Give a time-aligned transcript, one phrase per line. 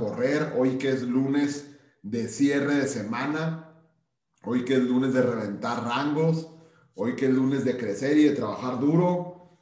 [0.00, 3.70] correr, hoy que es lunes de cierre de semana,
[4.44, 6.48] hoy que es lunes de reventar rangos,
[6.94, 9.58] hoy que es lunes de crecer y de trabajar duro,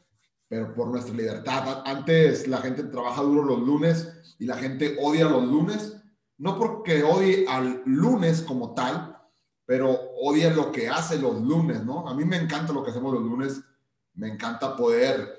[0.47, 1.83] pero por nuestra libertad.
[1.85, 5.97] Antes la gente trabaja duro los lunes y la gente odia los lunes,
[6.39, 9.19] no porque odie al lunes como tal,
[9.67, 12.09] pero odia lo que hace los lunes, ¿no?
[12.09, 13.61] A mí me encanta lo que hacemos los lunes,
[14.15, 15.37] me encanta poder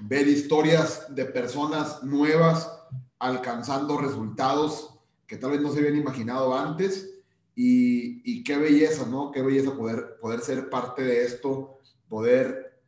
[0.00, 2.79] ver historias de personas nuevas
[3.20, 7.14] alcanzando resultados que tal vez no se habían imaginado antes
[7.54, 9.30] y, qué belleza, ¿no?
[9.30, 11.78] Qué belleza poder, poder ser parte de esto,
[12.08, 12.80] poder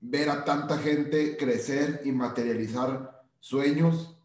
[0.00, 4.16] ver a tanta gente crecer y materializar sueños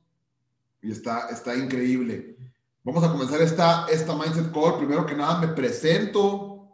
[0.81, 2.35] y está, está increíble.
[2.83, 4.77] Vamos a comenzar esta, esta Mindset Call.
[4.77, 6.69] Primero que nada, me presento.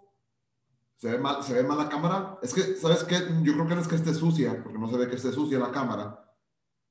[0.96, 2.40] ¿Se ve, mal, ¿Se ve mal la cámara?
[2.42, 3.20] Es que, ¿sabes qué?
[3.44, 5.60] Yo creo que no es que esté sucia, porque no se ve que esté sucia
[5.60, 6.29] la cámara.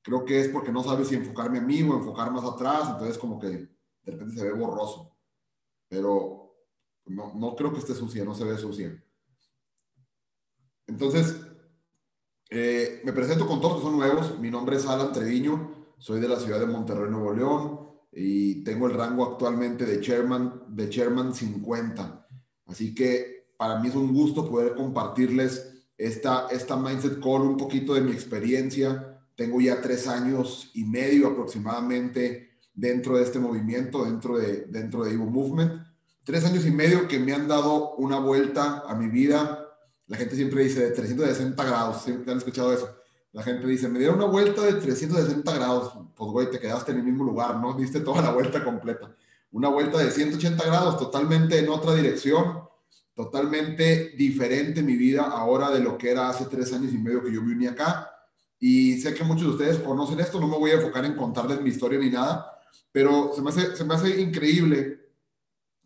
[0.01, 3.17] Creo que es porque no sabe si enfocarme a mí o enfocar más atrás, entonces
[3.17, 3.69] como que de
[4.05, 5.15] repente se ve borroso.
[5.87, 6.55] Pero
[7.05, 9.03] no, no creo que esté sucia, no se ve sucia.
[10.87, 11.39] Entonces,
[12.49, 14.39] eh, me presento con todos que son nuevos.
[14.39, 18.87] Mi nombre es Alan Treviño, soy de la ciudad de Monterrey, Nuevo León, y tengo
[18.87, 22.27] el rango actualmente de Chairman, de Chairman 50.
[22.65, 27.93] Así que para mí es un gusto poder compartirles esta, esta Mindset Call, un poquito
[27.93, 29.08] de mi experiencia,
[29.39, 35.13] tengo ya tres años y medio aproximadamente dentro de este movimiento, dentro de, dentro de
[35.13, 35.81] Evo Movement.
[36.25, 39.65] Tres años y medio que me han dado una vuelta a mi vida.
[40.07, 42.93] La gente siempre dice de 360 grados, siempre han escuchado eso.
[43.31, 45.93] La gente dice, me dieron una vuelta de 360 grados.
[46.17, 47.73] Pues, güey, te quedaste en el mismo lugar, ¿no?
[47.75, 49.15] Diste toda la vuelta completa.
[49.53, 52.59] Una vuelta de 180 grados, totalmente en otra dirección,
[53.15, 57.31] totalmente diferente mi vida ahora de lo que era hace tres años y medio que
[57.31, 58.17] yo vine acá
[58.59, 61.61] y sé que muchos de ustedes conocen esto, no me voy a enfocar en contarles
[61.61, 62.59] mi historia ni nada,
[62.91, 64.99] pero se me hace, se me hace increíble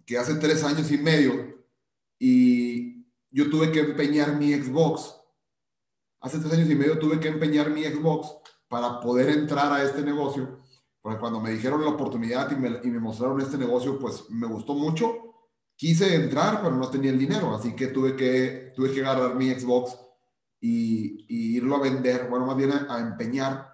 [0.06, 1.66] que hace tres años y medio
[2.20, 5.16] y yo tuve que empeñar mi Xbox.
[6.22, 8.30] Hace tres años y medio tuve que empeñar mi Xbox
[8.68, 10.58] para poder entrar a este negocio,
[11.02, 14.48] porque cuando me dijeron la oportunidad y me, y me mostraron este negocio, pues me
[14.48, 15.14] gustó mucho.
[15.76, 19.50] Quise entrar, pero no tenía el dinero, así que tuve que, tuve que agarrar mi
[19.52, 19.98] Xbox
[20.66, 21.26] y,
[21.58, 23.70] irlo a vender, bueno, más bien a, empeñar,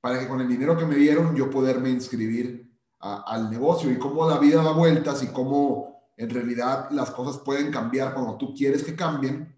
[0.00, 4.28] para que con el dinero que me dieron yo poderme inscribir al negocio y cómo
[4.28, 8.82] la vida da vueltas y cómo en realidad las cosas pueden cambiar cuando tú quieres
[8.82, 9.54] que cambien.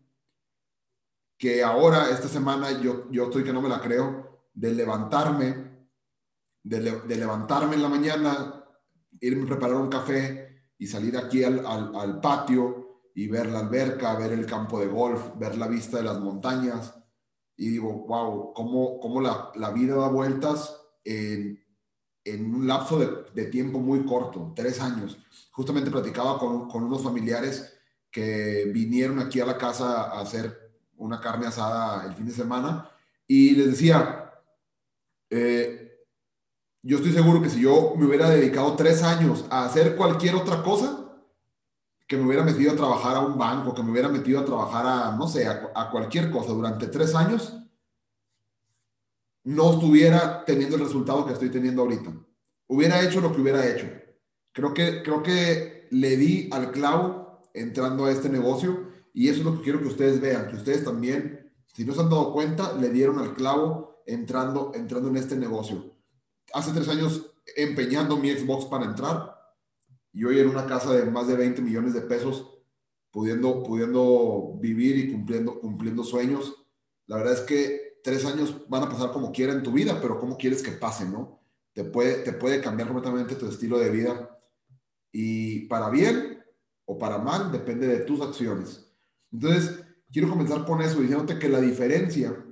[1.38, 5.88] Que ahora, esta semana, yo, yo estoy que no me la creo, de levantarme,
[6.62, 8.64] de, levantarme en la mañana,
[9.20, 12.85] irme a preparar un café y salir aquí al patio
[13.16, 16.94] y ver la alberca, ver el campo de golf, ver la vista de las montañas.
[17.56, 21.58] Y digo, wow, cómo, cómo la, la, vida da vueltas en,
[22.24, 25.16] en un lapso de, tiempo muy corto, tres años.
[25.50, 27.78] Justamente platicaba con, con, unos familiares
[28.10, 32.90] que vinieron aquí a la casa a hacer una carne asada el fin de semana
[33.26, 34.30] y les decía,
[35.30, 36.04] eh,
[36.82, 40.62] yo estoy seguro que si yo me hubiera dedicado tres años a hacer cualquier otra
[40.62, 41.05] cosa,
[42.06, 44.86] que me hubiera metido a trabajar a un banco, que me hubiera metido a trabajar
[44.86, 47.56] a, no sé, a, cualquier cosa durante tres años,
[49.44, 52.12] no estuviera teniendo el resultado que estoy teniendo ahorita.
[52.68, 53.86] Hubiera hecho lo que hubiera hecho.
[54.52, 59.44] Creo que, creo que le di al clavo entrando a este negocio y eso es
[59.44, 62.72] lo que quiero que ustedes vean, que ustedes también, si no se han dado cuenta,
[62.74, 65.96] le dieron al clavo entrando, entrando en este negocio.
[66.52, 69.35] Hace tres años empeñando mi Xbox para entrar,
[70.16, 72.50] y hoy en una casa de más de 20 millones de pesos,
[73.10, 76.66] pudiendo, pudiendo vivir y cumpliendo, cumpliendo sueños.
[77.06, 80.18] La verdad es que tres años van a pasar como quiera en tu vida, pero
[80.18, 81.42] ¿cómo quieres que pasen, no?
[81.74, 84.40] Te puede, te puede cambiar completamente tu estilo de vida.
[85.12, 86.42] Y para bien
[86.86, 88.90] o para mal, depende de tus acciones.
[89.30, 92.42] Entonces, quiero comenzar con eso, diciéndote que la diferencia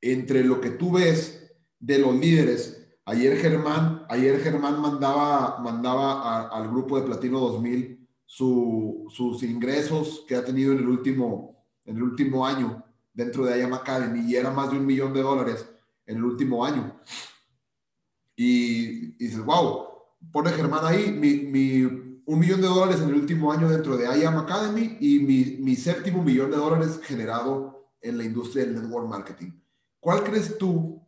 [0.00, 6.68] entre lo que tú ves de los líderes Ayer Germán, ayer Germán mandaba, mandaba al
[6.68, 12.46] grupo de Platino 2000 sus ingresos que ha tenido en el último, en el último
[12.46, 15.68] año dentro de IAM Academy y era más de un millón de dólares
[16.06, 16.98] en el último año.
[18.34, 19.86] Y, dices, wow,
[20.32, 21.82] pone Germán ahí mi,
[22.24, 25.76] un millón de dólares en el último año dentro de IAM Academy y mi, mi
[25.76, 29.52] séptimo millón de dólares generado en la industria del network marketing.
[30.00, 31.03] ¿Cuál crees tú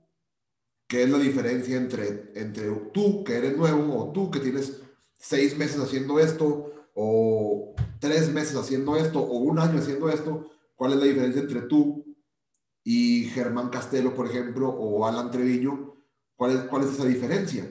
[0.87, 4.81] ¿Qué es la diferencia entre, entre tú, que eres nuevo, o tú, que tienes
[5.19, 10.51] seis meses haciendo esto, o tres meses haciendo esto, o un año haciendo esto?
[10.77, 12.05] ¿Cuál es la diferencia entre tú
[12.85, 15.95] y Germán Castelo, por ejemplo, o Alan Treviño?
[16.37, 17.69] ¿Cuál es, cuál es esa diferencia?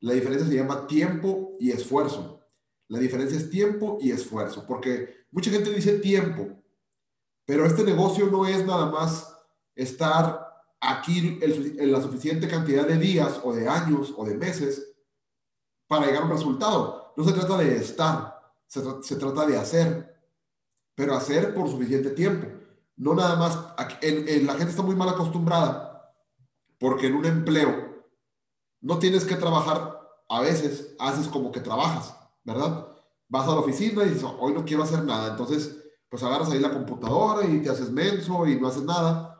[0.00, 2.40] La diferencia se llama tiempo y esfuerzo.
[2.88, 6.62] La diferencia es tiempo y esfuerzo, porque mucha gente dice tiempo,
[7.44, 9.36] pero este negocio no es nada más
[9.74, 10.45] estar
[10.86, 14.94] aquí en la suficiente cantidad de días o de años o de meses
[15.88, 17.12] para llegar a un resultado.
[17.16, 20.16] No se trata de estar, se, trata de hacer,
[20.94, 22.46] pero hacer por suficiente tiempo.
[22.96, 26.14] No nada más, la gente está muy mal acostumbrada
[26.78, 28.04] porque en un empleo
[28.80, 32.86] no tienes que trabajar, a veces haces como que trabajas, ¿verdad?
[33.28, 35.76] Vas a la oficina y dices, hoy no quiero hacer nada, entonces
[36.08, 39.35] pues agarras ahí la computadora y te haces menso y no haces nada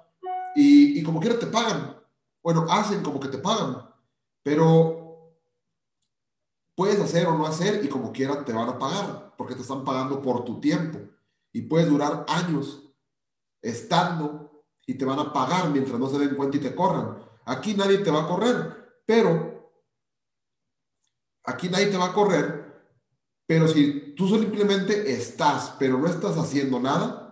[0.56, 1.97] y, como quiera te pagan.
[2.43, 3.82] Bueno, hacen como que te pagan,
[4.43, 5.35] pero
[6.75, 9.85] puedes hacer o no hacer y como quiera te van a pagar porque te están
[9.85, 10.99] pagando por tu tiempo
[11.53, 12.82] y puedes durar años
[13.62, 17.19] estando y te van a pagar mientras no se den cuenta y te corran.
[17.44, 19.73] Aquí nadie te va a correr, pero
[21.44, 22.67] aquí nadie te va a correr,
[23.47, 27.25] pero si tú simplemente estás, pero no estás haciendo nada,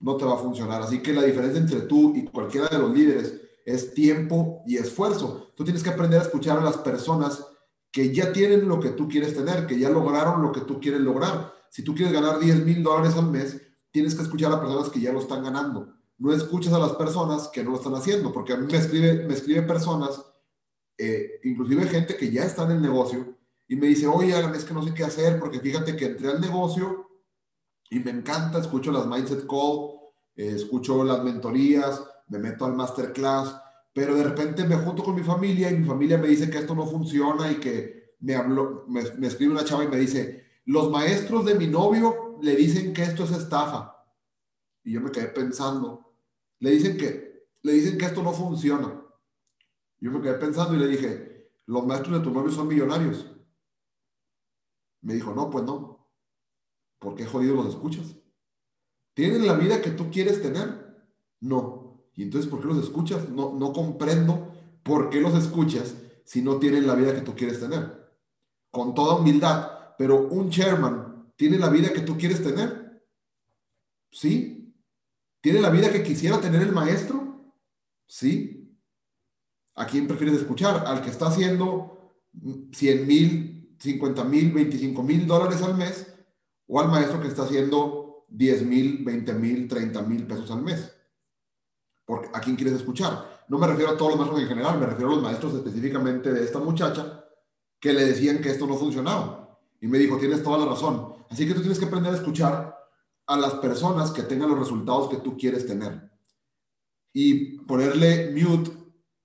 [0.00, 0.82] no te va a funcionar.
[0.82, 5.52] Así que la diferencia entre tú y cualquiera de los líderes es tiempo y esfuerzo.
[5.56, 7.44] Tú tienes que aprender a escuchar a las personas
[7.90, 11.00] que ya tienen lo que tú quieres tener, que ya lograron lo que tú quieres
[11.00, 11.52] lograr.
[11.70, 13.60] Si tú quieres ganar 10 mil dólares al mes,
[13.90, 15.94] tienes que escuchar a personas que ya lo están ganando.
[16.18, 19.26] No escuchas a las personas que no lo están haciendo, porque a mí me escribe,
[19.26, 20.22] me escribe personas,
[20.98, 23.34] eh, inclusive gente que ya está en el negocio,
[23.68, 26.40] y me dice, oye, es que no sé qué hacer, porque fíjate que entré al
[26.40, 27.05] negocio
[27.90, 29.90] y me encanta, escucho las Mindset Call,
[30.36, 33.56] eh, escucho las mentorías, me meto al masterclass,
[33.92, 36.74] pero de repente me junto con mi familia y mi familia me dice que esto
[36.74, 40.90] no funciona y que me habló, me, me escribe una chava y me dice, los
[40.90, 43.96] maestros de mi novio le dicen que esto es estafa.
[44.82, 46.14] Y yo me quedé pensando.
[46.58, 49.02] Le dicen que, le dicen que esto no funciona.
[49.98, 53.26] Yo me quedé pensando y le dije, los maestros de tu novio son millonarios.
[55.00, 55.95] Me dijo, no, pues no.
[57.06, 58.16] ¿Por qué jodido los escuchas?
[59.14, 61.06] ¿Tienen la vida que tú quieres tener?
[61.38, 62.02] No.
[62.16, 63.28] ¿Y entonces por qué los escuchas?
[63.28, 65.94] No, no comprendo por qué los escuchas
[66.24, 68.12] si no tienen la vida que tú quieres tener.
[68.72, 69.70] Con toda humildad.
[69.96, 73.00] Pero un chairman ¿Tiene la vida que tú quieres tener?
[74.10, 74.74] ¿Sí?
[75.40, 77.54] ¿Tiene la vida que quisiera tener el maestro?
[78.08, 78.76] ¿Sí?
[79.76, 80.84] ¿A quién prefieres escuchar?
[80.84, 82.16] ¿Al que está haciendo
[82.72, 86.15] 100 mil, 50 mil, 25 mil dólares al mes?
[86.68, 90.92] ¿O al maestro que está haciendo 10 mil, 20 mil, 30 mil pesos al mes?
[92.32, 93.44] ¿A quién quieres escuchar?
[93.48, 96.32] No me refiero a todos los maestros en general, me refiero a los maestros específicamente
[96.32, 97.24] de esta muchacha
[97.80, 99.58] que le decían que esto no funcionaba.
[99.80, 101.14] Y me dijo, tienes toda la razón.
[101.30, 102.76] Así que tú tienes que aprender a escuchar
[103.26, 106.10] a las personas que tengan los resultados que tú quieres tener.
[107.12, 108.70] Y ponerle mute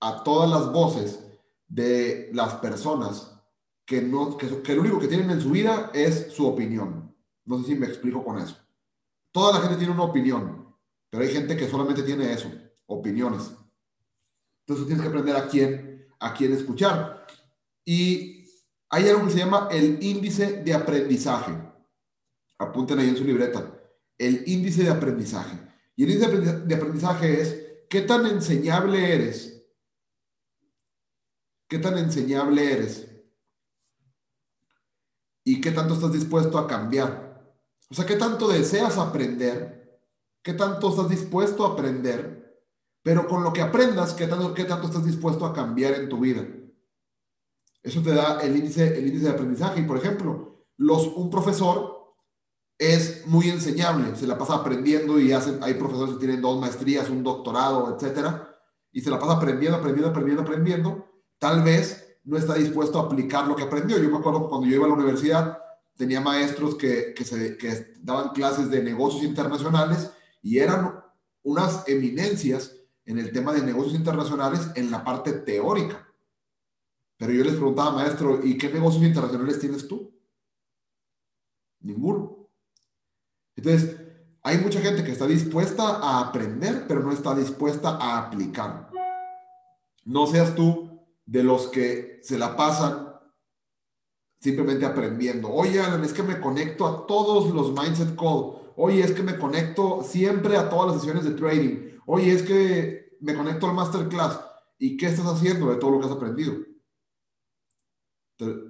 [0.00, 1.20] a todas las voces
[1.68, 3.32] de las personas
[3.84, 7.11] que, no, que, que lo único que tienen en su vida es su opinión.
[7.44, 8.56] No sé si me explico con eso.
[9.32, 10.74] Toda la gente tiene una opinión,
[11.10, 12.50] pero hay gente que solamente tiene eso,
[12.86, 13.50] opiniones.
[14.60, 17.26] Entonces tienes que aprender a quién, a quién escuchar.
[17.84, 18.46] Y
[18.90, 21.52] hay algo que se llama el índice de aprendizaje.
[22.58, 23.72] Apunten ahí en su libreta.
[24.18, 25.56] El índice de aprendizaje.
[25.96, 29.64] Y el índice de aprendizaje es qué tan enseñable eres.
[31.68, 33.08] ¿Qué tan enseñable eres?
[35.44, 37.31] ¿Y qué tanto estás dispuesto a cambiar?
[37.92, 40.00] O sea, ¿qué tanto deseas aprender?
[40.42, 42.64] ¿Qué tanto estás dispuesto a aprender?
[43.02, 46.18] Pero con lo que aprendas, ¿qué tanto, qué tanto estás dispuesto a cambiar en tu
[46.18, 46.42] vida?
[47.82, 49.82] Eso te da el índice, el índice de aprendizaje.
[49.82, 52.14] Y por ejemplo, los, un profesor
[52.78, 57.22] es muy enseñable, se la pasa aprendiendo y hay profesores que tienen dos maestrías, un
[57.22, 58.56] doctorado, etcétera,
[58.90, 61.22] y se la pasa aprendiendo, aprendiendo, aprendiendo, aprendiendo.
[61.38, 63.98] Tal vez no está dispuesto a aplicar lo que aprendió.
[63.98, 65.61] Yo me acuerdo cuando yo iba a la universidad,
[65.96, 70.10] tenía maestros que, que, daban clases de negocios internacionales
[70.42, 71.00] y eran
[71.42, 76.12] unas eminencias en el tema de negocios internacionales en la parte teórica
[77.22, 80.12] pero yo les preguntaba, maestro, ¿y qué negocios internacionales tienes tú?
[81.78, 82.48] Ninguno.
[83.54, 83.96] Entonces,
[84.42, 88.90] hay mucha gente que está dispuesta a aprender, pero no está dispuesta a aplicar.
[90.04, 93.11] No seas tú de los que se la pasan
[94.42, 95.48] simplemente aprendiendo.
[95.48, 98.56] Oye, Alan, es que me conecto a todos los Mindset Call.
[98.74, 101.98] Oye, es que me conecto siempre a todas las sesiones de trading.
[102.06, 104.40] Oye, es que me conecto al Masterclass.
[104.78, 106.54] ¿Y qué estás haciendo de todo lo que has aprendido?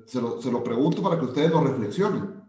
[0.06, 2.42] Se lo, pregunto para que ustedes lo reflexionen.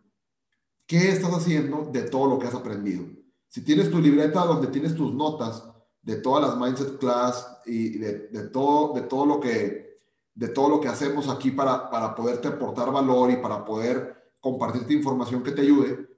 [0.85, 3.05] ¿Qué estás haciendo de todo lo que has aprendido?
[3.47, 5.63] Si tienes tu libreta donde tienes tus notas
[6.01, 9.92] de todas las Mindset Class y de, todo, de todo lo que
[10.35, 14.93] de todo lo que hacemos aquí para, para poderte aportar valor y para poder compartirte
[14.93, 16.09] información que te ayude.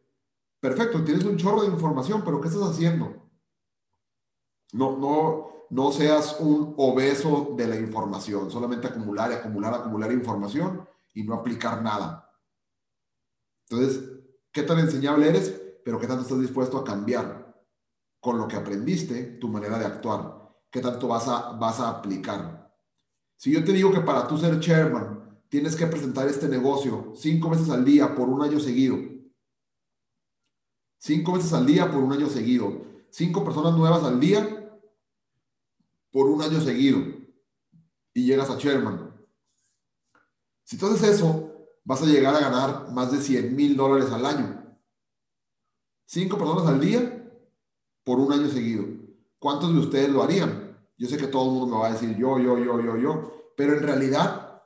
[0.59, 3.29] Perfecto, tienes un chorro de información, pero ¿qué estás haciendo?
[4.73, 11.23] No, no, no seas un obeso de la información, solamente acumular acumular, acumular información y
[11.23, 12.31] no aplicar nada.
[13.69, 14.09] Entonces,
[14.51, 15.61] ¿qué tan enseñable eres?
[15.83, 17.63] Pero ¿qué tanto estás dispuesto a cambiar
[18.19, 20.51] con lo que aprendiste tu manera de actuar?
[20.71, 22.64] ¿Qué tanto vas a, vas a aplicar?
[23.37, 27.49] Si yo te digo que para tú ser chairman tienes que presentar este negocio cinco
[27.49, 28.97] veces al día por un año seguido,
[30.97, 34.79] cinco veces al día por un año seguido, cinco personas nuevas al día
[36.11, 36.99] por un año seguido
[38.13, 39.13] y llegas a chairman.
[40.63, 44.25] Si tú haces eso, vas a llegar a ganar más de 100 mil dólares al
[44.25, 44.77] año.
[46.07, 47.31] Cinco personas al día
[48.03, 48.85] por un año seguido.
[49.39, 50.64] ¿Cuántos de ustedes lo harían?
[50.97, 53.51] Yo sé que todo el mundo me va a decir yo, yo, yo, yo, yo,
[53.57, 54.63] pero en realidad,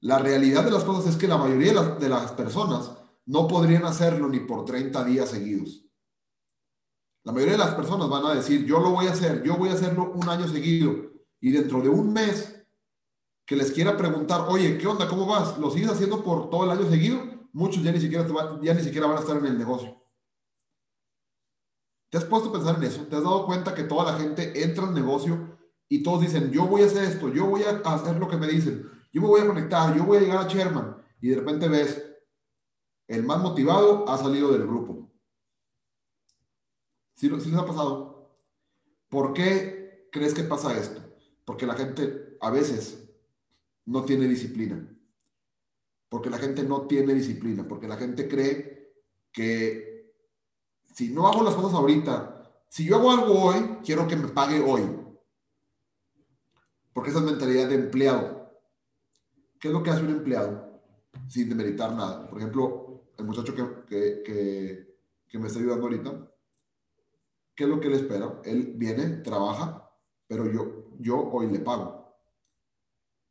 [0.00, 2.92] la realidad de las cosas es que la mayoría de las, de las personas
[3.26, 5.84] no podrían hacerlo ni por 30 días seguidos.
[7.24, 9.68] La mayoría de las personas van a decir, yo lo voy a hacer, yo voy
[9.68, 11.10] a hacerlo un año seguido.
[11.40, 12.64] Y dentro de un mes
[13.44, 15.06] que les quiera preguntar, oye, ¿qué onda?
[15.08, 15.58] ¿Cómo vas?
[15.58, 17.20] ¿Lo sigues haciendo por todo el año seguido?
[17.52, 18.26] Muchos ya ni siquiera,
[18.62, 19.94] ya ni siquiera van a estar en el negocio.
[22.10, 23.02] ¿Te has puesto a pensar en eso?
[23.02, 25.57] ¿Te has dado cuenta que toda la gente entra al negocio
[25.88, 28.46] y todos dicen, yo voy a hacer esto, yo voy a hacer lo que me
[28.46, 30.96] dicen, yo me voy a conectar, yo voy a llegar a Sherman?
[31.20, 32.04] Y de repente ves,
[33.06, 34.98] el más motivado ha salido del grupo
[37.18, 38.32] ¿Sí, les ha pasado?
[39.08, 41.02] ¿Por qué crees que pasa esto?
[41.44, 43.10] Porque la gente a veces
[43.86, 44.88] no tiene disciplina.
[46.08, 47.66] Porque la gente no tiene disciplina.
[47.66, 49.02] Porque la gente cree
[49.32, 50.14] que
[50.94, 54.60] si no hago las cosas ahorita, si yo hago algo hoy, quiero que me pague
[54.60, 54.82] hoy.
[56.98, 58.50] Porque esa es mentalidad de empleado.
[59.60, 60.82] ¿Qué es lo que hace un empleado?
[61.28, 62.28] Sin demeritar nada.
[62.28, 66.28] Por ejemplo, el muchacho que, que, que me está ayudando ahorita,
[67.54, 68.40] ¿qué es lo que él espera?
[68.42, 69.88] Él viene, trabaja,
[70.26, 72.18] pero yo, yo hoy le pago.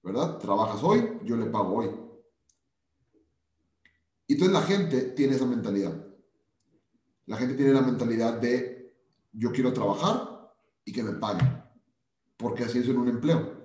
[0.01, 0.37] ¿Verdad?
[0.37, 1.91] Trabajas hoy, yo le pago hoy.
[4.27, 6.07] Y entonces la gente tiene esa mentalidad.
[7.25, 8.95] La gente tiene la mentalidad de
[9.33, 10.55] yo quiero trabajar
[10.85, 11.61] y que me paguen.
[12.37, 13.56] Porque así es en un empleo.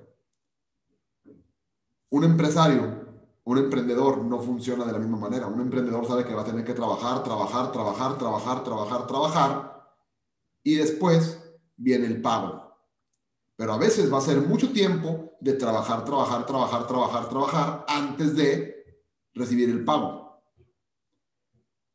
[2.12, 3.06] Un empresario,
[3.44, 5.46] un emprendedor no funciona de la misma manera.
[5.46, 9.86] Un emprendedor sabe que va a tener que trabajar, trabajar, trabajar, trabajar, trabajar, trabajar
[10.62, 11.42] y después
[11.74, 12.76] viene el pago.
[13.56, 18.36] Pero a veces va a ser mucho tiempo de trabajar, trabajar, trabajar, trabajar, trabajar antes
[18.36, 19.00] de
[19.32, 20.42] recibir el pago.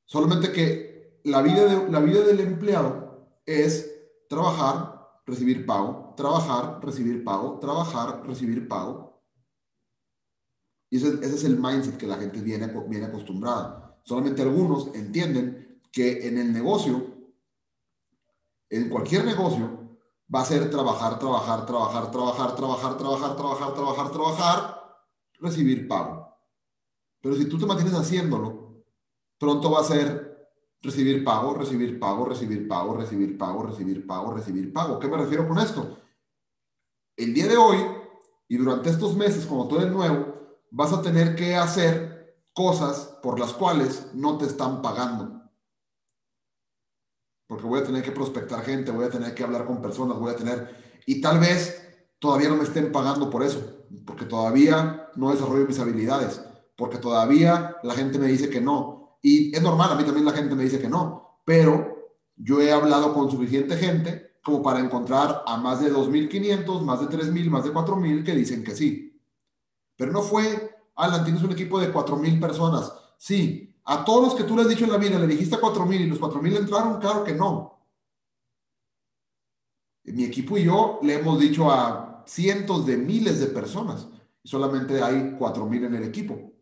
[0.05, 3.87] Solamente que la vida, de, la vida del empleado es
[4.27, 9.06] trabajar, recibir pago, trabajar, recibir pago, trabajar, recibir pago.
[10.89, 13.99] Y ese, ese es el mindset que la gente viene, viene acostumbrada.
[14.03, 17.17] Solamente algunos entienden que en el negocio
[18.69, 19.97] en cualquier negocio
[20.33, 24.97] va a ser trabajar, trabajar, trabajar, trabajar, trabajar, trabajar, trabajar, trabajar, trabajar,
[25.39, 26.35] recibir pago.
[27.21, 28.83] Pero si tú te mantienes haciéndolo,
[29.37, 30.27] pronto va a ser
[30.81, 34.99] recibir pago, recibir pago, recibir pago, recibir pago, recibir pago, recibir pago.
[34.99, 35.97] ¿Qué me refiero con esto?
[37.15, 37.77] El día de hoy
[38.49, 40.36] y durante estos meses, como tú eres nuevo,
[40.71, 45.37] vas a tener que hacer cosas por las cuales no te están pagando
[47.47, 50.31] porque voy a tener que prospectar gente, voy a tener que hablar con personas, voy
[50.31, 51.81] a tener, y tal vez
[52.19, 56.41] todavía no me estén pagando por eso, porque todavía no desarrollo mis habilidades,
[56.75, 59.17] porque todavía la gente me dice que no.
[59.21, 62.71] Y es normal, a mí también la gente me dice que no, pero yo he
[62.71, 67.63] hablado con suficiente gente como para encontrar a más de 2.500, más de 3.000, más
[67.63, 69.06] de 4.000 que dicen que sí.
[69.97, 72.93] Pero no fue, Alan, tienes un equipo de 4.000 personas.
[73.17, 75.85] Sí, a todos los que tú le has dicho en la vida, le dijiste cuatro
[75.85, 77.79] mil y los cuatro mil entraron, claro que no.
[80.03, 84.07] Mi equipo y yo le hemos dicho a cientos de miles de personas
[84.47, 86.53] solamente hay cuatro mil en el equipo.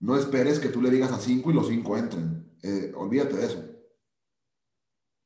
[0.00, 2.54] No esperes que tú le digas a cinco y los cinco entren.
[2.62, 3.64] Eh, olvídate de eso.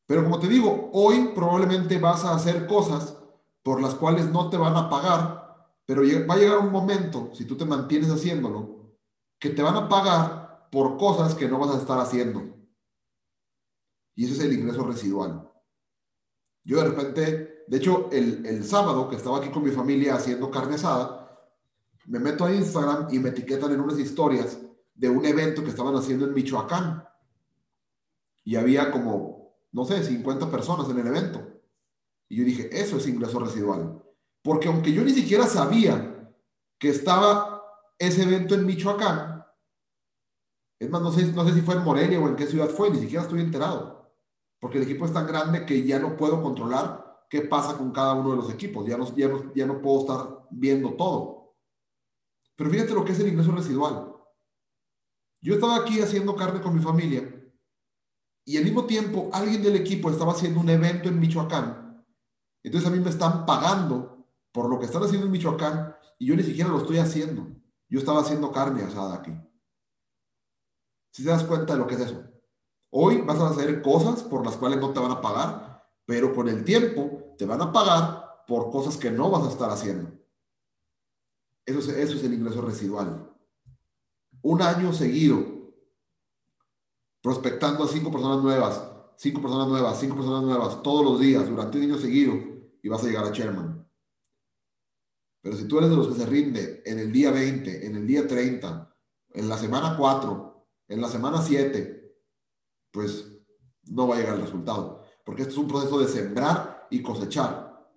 [0.06, 3.16] Pero como te digo, hoy probablemente vas a hacer cosas
[3.62, 5.47] por las cuales no te van a pagar,
[5.88, 8.98] pero va a llegar un momento, si tú te mantienes haciéndolo,
[9.38, 12.42] que te van a pagar por cosas que no vas a estar haciendo.
[14.14, 15.50] Y ese es el ingreso residual.
[16.62, 20.74] Yo de repente, de hecho, el, sábado que estaba aquí con mi familia haciendo carne
[20.74, 21.50] asada,
[22.04, 24.58] me meto a Instagram y me etiquetan en unas historias
[24.94, 27.02] de un evento que estaban haciendo en Michoacán.
[28.44, 31.48] Y había como, no sé, 50 personas en el evento.
[32.28, 34.02] Y yo dije, eso es ingreso residual.
[34.42, 36.34] Porque aunque yo ni siquiera sabía
[36.78, 37.62] que estaba
[37.98, 39.44] ese evento en Michoacán,
[40.80, 42.90] es más, no sé, no sé si fue en Morelia o en qué ciudad fue,
[42.90, 44.12] ni siquiera estoy enterado.
[44.60, 48.14] Porque el equipo es tan grande que ya no puedo controlar qué pasa con cada
[48.14, 48.86] uno de los equipos.
[48.86, 51.56] Ya no, ya no, ya no puedo estar viendo todo.
[52.56, 54.12] Pero fíjate lo que es el ingreso residual.
[55.40, 57.34] Yo estaba aquí haciendo carne con mi familia
[58.44, 62.04] y al mismo tiempo alguien del equipo estaba haciendo un evento en Michoacán.
[62.64, 64.17] Entonces a mí me están pagando
[64.58, 67.46] por lo que están haciendo en Michoacán y yo ni siquiera lo estoy haciendo.
[67.88, 69.30] Yo estaba haciendo carne asada aquí.
[71.12, 72.24] Si te das cuenta de lo que es eso.
[72.90, 76.48] Hoy vas a hacer cosas por las cuales no te van a pagar, pero con
[76.48, 80.10] el tiempo te van a pagar por cosas que no vas a estar haciendo.
[81.64, 83.32] Eso es, eso es el ingreso residual.
[84.42, 85.38] Un año seguido
[87.22, 88.82] prospectando a cinco personas nuevas,
[89.18, 92.34] cinco personas nuevas, cinco personas nuevas, todos los días, durante un año seguido,
[92.82, 93.87] y vas a llegar a chairman.
[95.40, 98.06] Pero si tú eres de los que se rinde en el día 20, en el
[98.06, 98.96] día 30,
[99.34, 102.16] en la semana 4, en la semana 7,
[102.90, 103.26] pues
[103.84, 105.04] no va a llegar el resultado.
[105.24, 107.88] Porque esto es un proceso de sembrar y cosechar.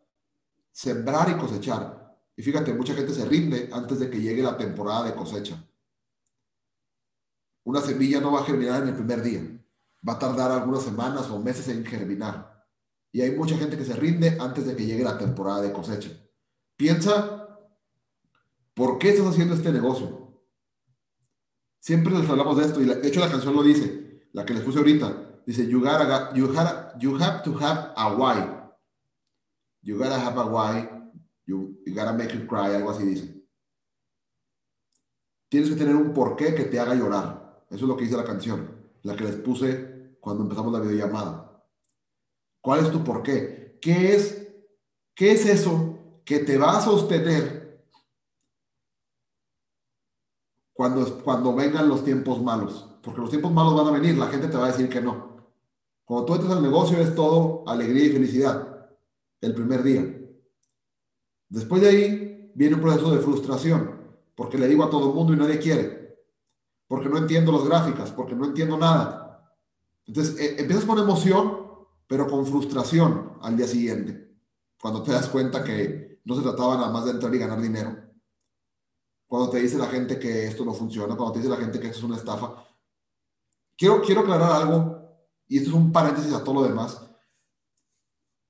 [0.71, 2.17] Sembrar y cosechar.
[2.35, 5.63] Y fíjate, mucha gente se rinde antes de que llegue la temporada de cosecha.
[7.63, 9.41] Una semilla no va a germinar en el primer día.
[10.07, 12.65] Va a tardar algunas semanas o meses en germinar.
[13.11, 16.11] Y hay mucha gente que se rinde antes de que llegue la temporada de cosecha.
[16.81, 17.59] Piensa,
[18.73, 20.41] ¿por qué estás haciendo este negocio?
[21.79, 24.63] Siempre les hablamos de esto y de hecho la canción lo dice, la que les
[24.63, 25.43] puse ahorita.
[25.45, 26.51] Dice, you, gotta, you,
[26.99, 28.73] you have to have a why.
[29.83, 30.89] You gotta have a why.
[31.45, 33.45] You, you gotta make it cry, algo así dice.
[35.49, 37.63] Tienes que tener un porqué que te haga llorar.
[37.69, 41.63] Eso es lo que dice la canción, la que les puse cuando empezamos la videollamada.
[42.59, 43.77] ¿Cuál es tu por qué?
[43.79, 44.47] ¿Qué es,
[45.13, 45.90] qué es eso
[46.31, 47.85] que te va a sostener
[50.71, 52.87] cuando, cuando vengan los tiempos malos?
[53.03, 55.31] Porque los tiempos malos van a venir, la gente te va a decir que no.
[56.05, 58.89] Cuando tú entras al negocio es todo alegría y felicidad,
[59.41, 60.05] el primer día.
[61.49, 63.99] Después de ahí viene un proceso de frustración,
[64.35, 66.01] porque le digo a todo el mundo y nadie quiere
[66.91, 69.49] porque no entiendo las gráficas, porque no entiendo nada.
[70.05, 71.59] Entonces, eh, empiezas con emoción,
[72.05, 74.35] pero con frustración al día siguiente,
[74.77, 77.95] cuando te das cuenta que no se trataba nada más de entrar y ganar dinero.
[79.27, 81.87] Cuando te dice la gente que esto no funciona, cuando te dice la gente que
[81.87, 82.65] esto es una estafa.
[83.77, 85.01] Quiero, quiero aclarar algo,
[85.47, 87.01] y esto es un paréntesis a todo lo demás.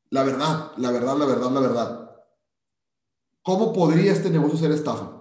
[0.09, 2.11] La verdad, la verdad, la verdad, la verdad.
[3.41, 5.11] ¿Cómo podría este negocio ser estafa?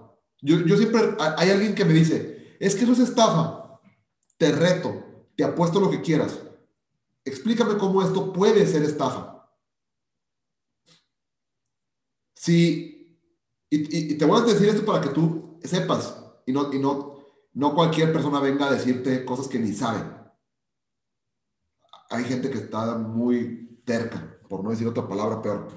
[0.41, 3.79] Yo, yo siempre, hay alguien que me dice, es que eso es estafa.
[4.37, 6.39] Te reto, te apuesto lo que quieras.
[7.23, 9.40] Explícame cómo esto puede ser estafa.
[12.41, 13.19] Sí,
[13.69, 17.19] y, te voy a decir esto para que tú sepas y no, y no,
[17.53, 20.03] no cualquier persona venga a decirte cosas que ni sabe.
[22.09, 25.67] Hay gente que está muy terca, por no decir otra palabra peor.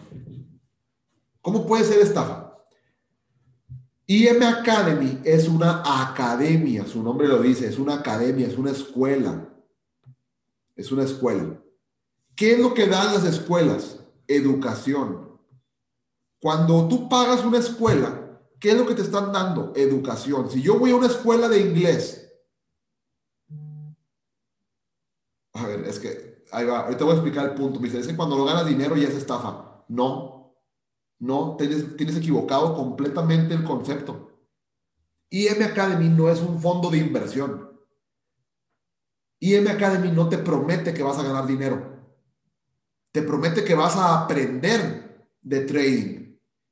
[1.43, 2.57] ¿Cómo puede ser estafa?
[4.07, 9.55] IM Academy es una academia, su nombre lo dice, es una academia, es una escuela.
[10.75, 11.63] Es una escuela.
[12.35, 14.01] ¿Qué es lo que dan las escuelas?
[14.27, 15.34] Educación.
[16.45, 19.73] Cuando tú pagas una escuela, ¿qué es lo que te están dando?
[19.75, 20.51] Educación.
[20.51, 22.31] Si yo voy a una escuela de inglés,
[25.55, 27.81] a ver, es que ahí va, ahorita voy a explicar el punto.
[27.81, 29.87] Me dice, es que cuando lo ganas dinero ya es estafa.
[29.89, 30.55] No,
[31.19, 34.31] no, tienes, tienes equivocado completamente el concepto.
[35.31, 37.71] IM Academy no es un fondo de inversión.
[39.41, 42.05] IM Academy no te promete que vas a ganar dinero.
[43.13, 46.24] Te promete que vas a aprender de trading.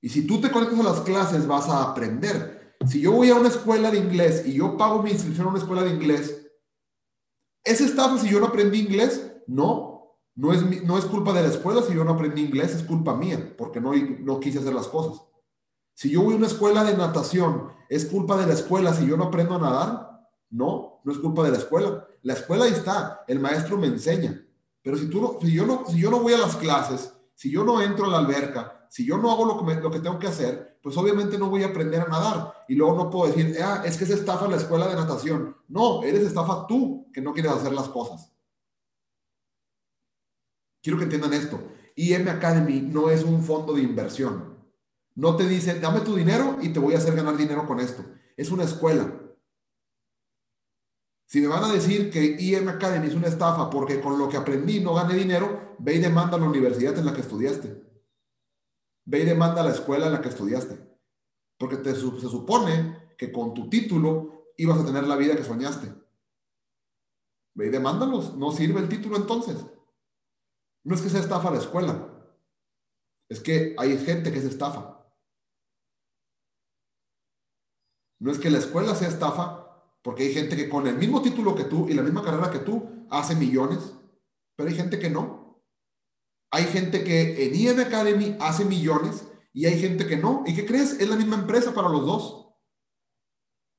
[0.02, 2.76] Y si tú te conectas a las clases, vas a aprender.
[2.88, 5.60] Si yo voy a una escuela de inglés y yo pago mi inscripción a una
[5.60, 6.44] escuela de inglés,
[7.64, 9.32] ¿es estafa si yo no aprendí inglés?
[9.46, 12.82] No, no es, no es culpa de la escuela si yo no aprendí inglés, es
[12.82, 15.22] culpa mía, porque no, no quise hacer las cosas.
[15.94, 19.16] Si yo voy a una escuela de natación, ¿es culpa de la escuela si yo
[19.16, 20.28] no aprendo a nadar?
[20.50, 22.08] No, no es culpa de la escuela.
[22.22, 24.44] La escuela ahí está, el maestro me enseña.
[24.82, 27.52] Pero si, tú no, si, yo no, si yo no voy a las clases, si
[27.52, 30.18] yo no entro a la alberca, si yo no hago lo que, lo que tengo
[30.18, 32.52] que hacer, pues obviamente no voy a aprender a nadar.
[32.68, 35.57] Y luego no puedo decir, ah, es que es estafa la escuela de natación.
[35.68, 38.31] No, eres estafa tú que no quieres hacer las cosas.
[40.83, 41.59] Quiero que entiendan esto.
[41.96, 44.59] IM Academy no es un fondo de inversión.
[45.14, 48.05] No te dice, dame tu dinero y te voy a hacer ganar dinero con esto.
[48.37, 49.11] Es una escuela.
[51.24, 54.37] Si me van a decir que IM Academy es una estafa porque con lo que
[54.37, 57.90] aprendí no gane dinero, ve y demanda a la universidad en la que estudiaste.
[59.04, 60.78] Ve y demanda a la escuela en la que estudiaste.
[61.58, 65.92] Porque se supone que con tu título ibas a tener la vida que soñaste.
[67.54, 68.36] Ve y demándalos.
[68.36, 69.56] No sirve el título entonces.
[70.84, 72.08] No es que sea estafa la escuela.
[73.28, 75.02] Es que hay gente que se estafa.
[78.22, 81.56] No es que la escuela sea estafa, porque hay gente que con el mismo título
[81.56, 83.94] que tú y la misma carrera que tú hace millones,
[84.54, 85.41] pero hay gente que no.
[86.52, 90.44] Hay gente que en IN Academy hace millones y hay gente que no.
[90.46, 91.00] ¿Y qué crees?
[91.00, 92.48] Es la misma empresa para los dos.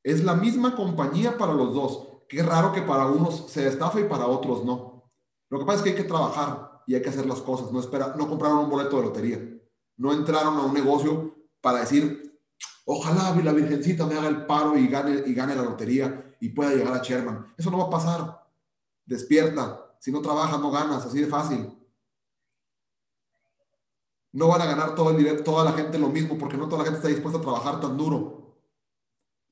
[0.03, 2.23] Es la misma compañía para los dos.
[2.27, 5.13] Qué raro que para unos se estafa y para otros no.
[5.49, 7.71] Lo que pasa es que hay que trabajar y hay que hacer las cosas.
[7.71, 9.39] No, espera, no compraron un boleto de lotería.
[9.95, 12.33] No entraron a un negocio para decir,
[12.85, 16.71] Ojalá la Virgencita me haga el paro y gane, y gane la lotería y pueda
[16.71, 17.53] llegar a Sherman.
[17.57, 18.45] Eso no va a pasar.
[19.05, 19.95] Despierta.
[19.99, 21.05] Si no trabajas, no ganas.
[21.05, 21.69] Así de fácil.
[24.33, 26.79] No van a ganar todo el directo, toda la gente lo mismo porque no toda
[26.79, 28.57] la gente está dispuesta a trabajar tan duro.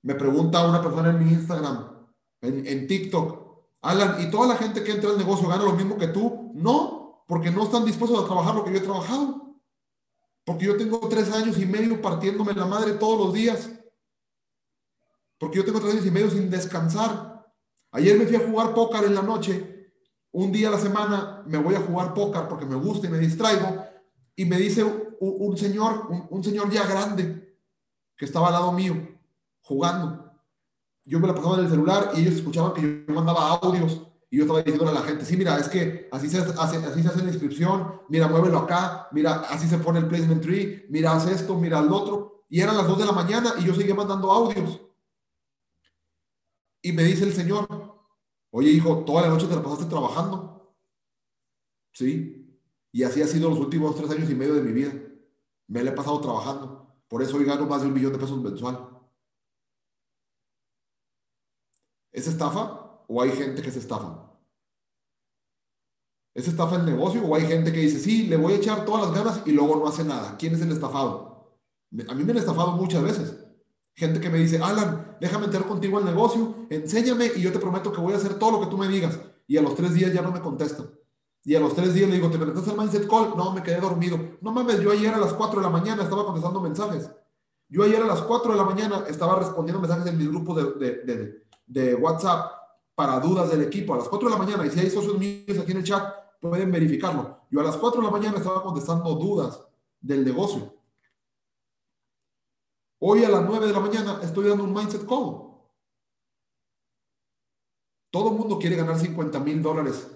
[0.04, 2.08] Me pregunta una persona en mi Instagram,
[2.41, 3.41] en, en TikTok,
[3.82, 6.52] Alan, ¿y toda la gente que entra al negocio gana lo mismo que tú?
[6.54, 9.56] No, porque no están dispuestos a trabajar lo que yo he trabajado.
[10.46, 13.70] Porque yo tengo tres años y medio partiéndome la madre todos los días.
[15.39, 17.52] Porque yo tengo tres años y medio sin descansar.
[17.91, 19.94] Ayer me fui a jugar póker en la noche.
[20.32, 23.17] Un día a la semana me voy a jugar póker porque me gusta y me
[23.17, 23.84] distraigo.
[24.36, 24.84] Y me dice
[25.20, 27.58] un, señor, un, señor ya grande,
[28.15, 28.96] que estaba al lado mío,
[29.62, 30.34] jugando.
[31.04, 34.38] Yo me la pasaba en el celular y ellos escuchaban que yo mandaba audios y
[34.38, 37.10] yo estaba diciéndole a la gente, sí, mira, es que así se hace, así se
[37.10, 41.28] hace la inscripción, mira, muévelo acá, mira, así se pone el placement tree, mira, haz
[41.28, 42.46] esto, mira el otro.
[42.48, 44.82] Y eran las 2 de la mañana y yo seguía mandando audios.
[46.82, 47.67] Y me dice el Señor,
[48.50, 50.76] oye hijo, toda la noche te la pasaste trabajando.
[51.94, 52.40] Sí.
[52.91, 54.93] Y así ha sido los últimos tres años y medio de mi vida.
[55.67, 56.95] Me la he pasado trabajando.
[57.08, 58.89] Por eso hoy gano más de un millón de pesos mensual.
[62.12, 62.82] ¿Es estafa?
[63.13, 64.32] o hay gente que se estafa?
[66.34, 69.01] ¿Es estafa el negocio o hay gente que dice, sí, le voy a echar todas
[69.01, 70.38] las ganas y luego no hace nada?
[70.38, 71.60] ¿Quién es el estafado?
[72.08, 73.36] A mí me han estafado muchas veces.
[73.95, 77.91] Gente que me dice, Alan, déjame entrar contigo al negocio, enséñame y yo te prometo
[77.91, 79.19] que voy a hacer todo lo que tú me digas.
[79.45, 80.89] Y a los tres días ya no me contestan.
[81.43, 83.36] Y a los tres días le digo, ¿te conectaste al Mindset Call?
[83.36, 84.19] No, me quedé dormido.
[84.41, 87.10] No mames, yo ayer a las 4 de la mañana estaba contestando mensajes.
[87.67, 91.04] Yo ayer a las 4 de la mañana estaba respondiendo mensajes en mi grupo de,
[91.04, 92.51] de, de WhatsApp
[92.93, 94.65] para dudas del equipo a las 4 de la mañana.
[94.65, 97.39] Y si hay socios míos aquí en el chat, pueden verificarlo.
[97.49, 99.65] Yo a las 4 de la mañana estaba contestando dudas
[99.99, 100.75] del negocio.
[102.99, 105.49] Hoy a las 9 de la mañana estoy dando un mindset call.
[108.12, 110.08] Todo el mundo quiere ganar 50 mil dólares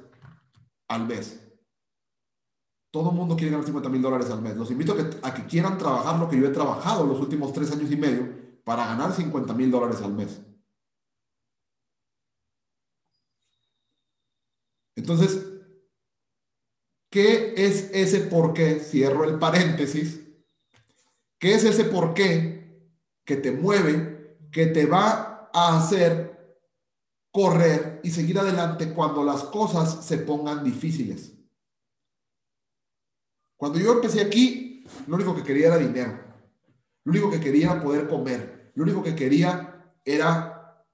[0.87, 1.39] al mes.
[2.91, 4.55] Todo el mundo quiere ganar 50 mil dólares al mes.
[4.55, 7.51] Los invito a que, a que quieran trabajar lo que yo he trabajado los últimos
[7.51, 8.27] tres años y medio
[8.63, 10.41] para ganar 50 mil dólares al mes.
[14.95, 15.45] Entonces,
[17.09, 18.79] ¿qué es ese por qué?
[18.79, 20.21] Cierro el paréntesis.
[21.37, 22.55] ¿Qué es ese por qué
[23.25, 26.34] que te mueve, que te va a hacer
[27.35, 31.33] correr y seguir adelante cuando las cosas se pongan difíciles?
[33.57, 36.17] Cuando yo empecé aquí, lo único que quería era dinero.
[37.03, 38.71] Lo único que quería era poder comer.
[38.75, 40.85] Lo único que quería era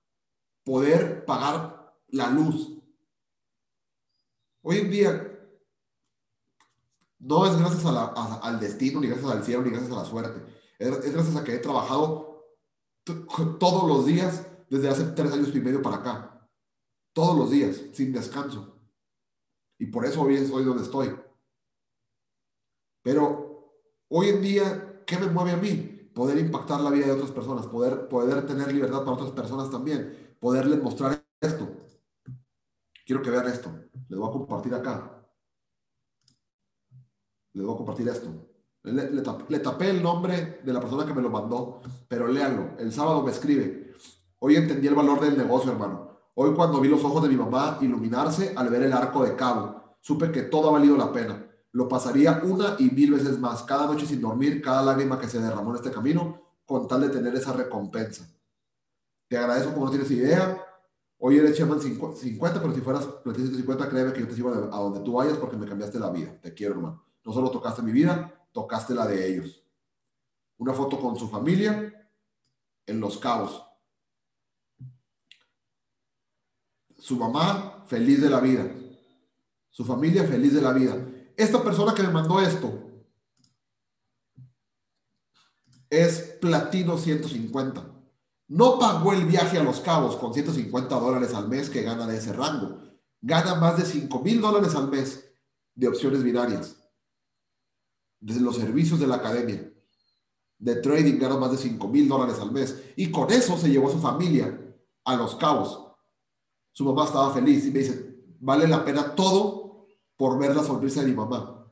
[0.64, 2.82] poder pagar la luz,
[4.64, 5.28] Hoy en día,
[7.18, 10.40] no es gracias al destino, ni gracias al cielo, ni gracias a la suerte.
[10.78, 12.46] Es, gracias a que he trabajado
[13.60, 16.31] todos los días desde hace tres años y medio para acá.
[17.14, 18.78] Todos los días, sin descanso.
[19.78, 21.16] Y por eso hoy estoy donde estoy.
[23.02, 23.76] Pero
[24.10, 26.10] hoy en día, ¿qué me mueve a mí?
[26.14, 30.36] Poder impactar la vida de otras personas, poder, poder tener libertad para otras personas también,
[30.40, 31.68] poderles mostrar esto.
[33.06, 33.72] Quiero que vean esto.
[34.08, 35.26] Les voy a compartir acá.
[37.54, 38.30] Les voy a compartir esto.
[38.84, 42.78] Le, tapé, el nombre de la persona que me lo mandó, pero léanlo.
[42.80, 43.94] El sábado me escribe.
[44.40, 46.11] Hoy entendí el valor del negocio, hermano.
[46.34, 49.98] Hoy cuando vi los ojos de mi mamá iluminarse al ver el arco de cabo,
[50.00, 51.46] supe que todo ha valido la pena.
[51.74, 55.40] Lo pasaría una y mil veces más, cada noche sin dormir, cada lágrima que se
[55.40, 58.28] derramó en este camino, con tal de tener esa recompensa.
[59.28, 60.66] Te agradezco como no tienes idea.
[61.18, 65.02] Hoy eres Chairman 50, pero si fueras 50, créeme que yo te sigo a donde
[65.02, 66.36] tú vayas porque me cambiaste la vida.
[66.42, 67.06] Te quiero, hermano.
[67.24, 69.64] No solo tocaste mi vida, tocaste la de ellos.
[70.58, 71.94] Una foto con su familia
[72.86, 73.64] en Los Cabos.
[77.02, 78.72] Su mamá feliz de la vida.
[79.72, 80.96] Su familia feliz de la vida.
[81.36, 82.72] Esta persona que me mandó esto
[85.90, 87.84] es platino 150.
[88.50, 92.18] No pagó el viaje a Los Cabos con 150 dólares al mes que gana de
[92.18, 92.78] ese rango.
[93.20, 95.34] Gana más de 5 mil dólares al mes
[95.74, 96.76] de opciones binarias.
[98.20, 99.74] Desde los servicios de la academia.
[100.60, 102.80] De trading gana más de 5 mil dólares al mes.
[102.96, 104.56] Y con eso se llevó a su familia
[105.04, 105.81] a Los Cabos.
[106.72, 111.02] Su mamá estaba feliz y me dice, vale la pena todo por ver la sonrisa
[111.02, 111.68] de mi mamá.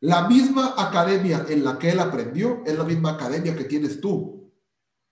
[0.00, 4.52] La misma academia en la que él aprendió es la misma academia que tienes tú.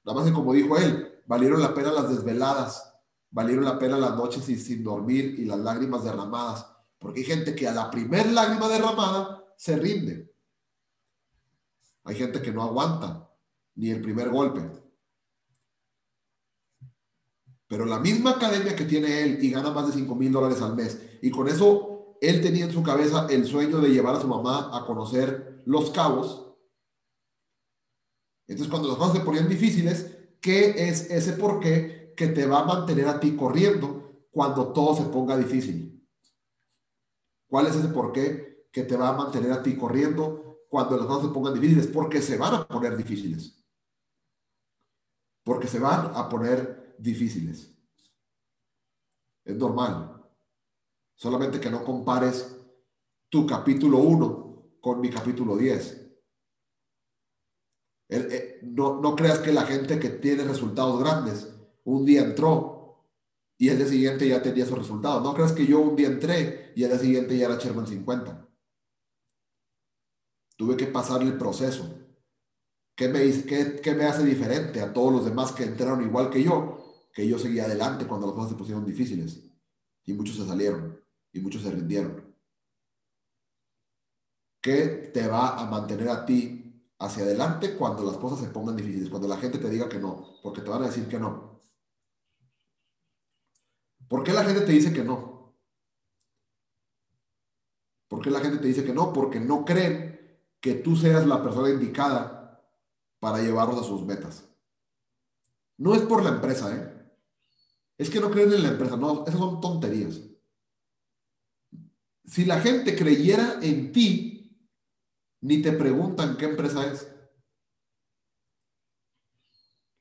[0.04, 2.92] Nada más que como dijo él, valieron la pena las desveladas,
[3.30, 6.66] valieron la pena las noches sin, sin dormir y las lágrimas derramadas.
[6.98, 10.32] Porque hay gente que a la primer lágrima derramada se rinde.
[12.04, 13.30] Hay gente que no aguanta
[13.74, 14.81] ni el primer golpe.
[17.72, 20.76] Pero la misma academia que tiene él y gana más de 5 mil dólares al
[20.76, 24.28] mes, y con eso él tenía en su cabeza el sueño de llevar a su
[24.28, 26.52] mamá a conocer los cabos.
[28.46, 32.60] Entonces, cuando las cosas se ponían difíciles, ¿qué es ese por qué que te va
[32.60, 36.06] a mantener a ti corriendo cuando todo se ponga difícil?
[37.48, 41.06] ¿Cuál es ese por qué que te va a mantener a ti corriendo cuando las
[41.06, 41.86] cosas se pongan difíciles?
[41.86, 43.64] Porque se van a poner difíciles.
[45.42, 47.74] Porque se van a poner difíciles.
[49.44, 50.22] Es normal.
[51.14, 52.56] Solamente que no compares
[53.28, 55.98] tu capítulo 1 con mi capítulo 10.
[58.08, 63.08] Eh, no, no creas que la gente que tiene resultados grandes un día entró
[63.58, 65.22] y el día siguiente ya tenía esos resultados.
[65.22, 68.48] No creas que yo un día entré y el día siguiente ya era Sherman 50.
[70.56, 71.98] Tuve que pasar el proceso.
[72.94, 76.42] ¿Qué me, qué, ¿Qué me hace diferente a todos los demás que entraron igual que
[76.42, 76.81] yo?
[77.12, 79.44] Que yo seguía adelante cuando las cosas se pusieron difíciles.
[80.04, 81.00] Y muchos se salieron
[81.32, 82.32] y muchos se rindieron.
[84.60, 89.10] ¿Qué te va a mantener a ti hacia adelante cuando las cosas se pongan difíciles?
[89.10, 91.60] Cuando la gente te diga que no, porque te van a decir que no.
[94.08, 95.56] ¿Por qué la gente te dice que no?
[98.08, 99.12] ¿Por qué la gente te dice que no?
[99.12, 102.62] Porque no creen que tú seas la persona indicada
[103.18, 104.44] para llevarlos a sus metas.
[105.78, 106.91] No es por la empresa, ¿eh?
[108.02, 108.96] Es que no creen en la empresa.
[108.96, 110.20] No, esas son tonterías.
[112.24, 114.58] Si la gente creyera en ti,
[115.40, 117.06] ni te preguntan qué empresa es.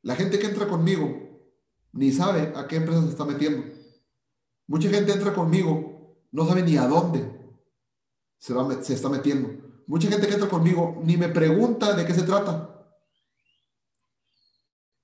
[0.01, 1.53] La gente que entra conmigo
[1.91, 3.71] ni sabe a qué empresa se está metiendo.
[4.65, 7.19] Mucha gente entra conmigo, no sabe ni a dónde
[8.39, 9.83] se, va, se está metiendo.
[9.85, 12.80] Mucha gente que entra conmigo ni me pregunta de qué se trata.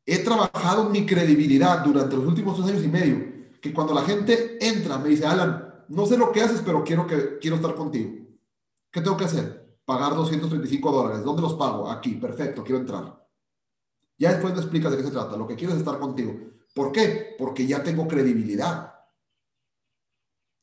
[0.10, 3.26] He trabajado mi credibilidad durante los últimos dos años y medio,
[3.62, 7.06] que cuando la gente entra me dice, Alan, no sé lo que haces, pero quiero,
[7.06, 8.14] que, quiero estar contigo.
[8.90, 9.80] ¿Qué tengo que hacer?
[9.84, 11.26] Pagar 235 dólares.
[11.26, 11.92] ¿Dónde los pago?
[11.92, 13.28] Aquí, perfecto, quiero entrar.
[14.18, 15.36] Ya después me explicas de qué se trata.
[15.36, 16.34] Lo que quiero es estar contigo.
[16.74, 17.36] ¿Por qué?
[17.38, 18.94] Porque ya tengo credibilidad.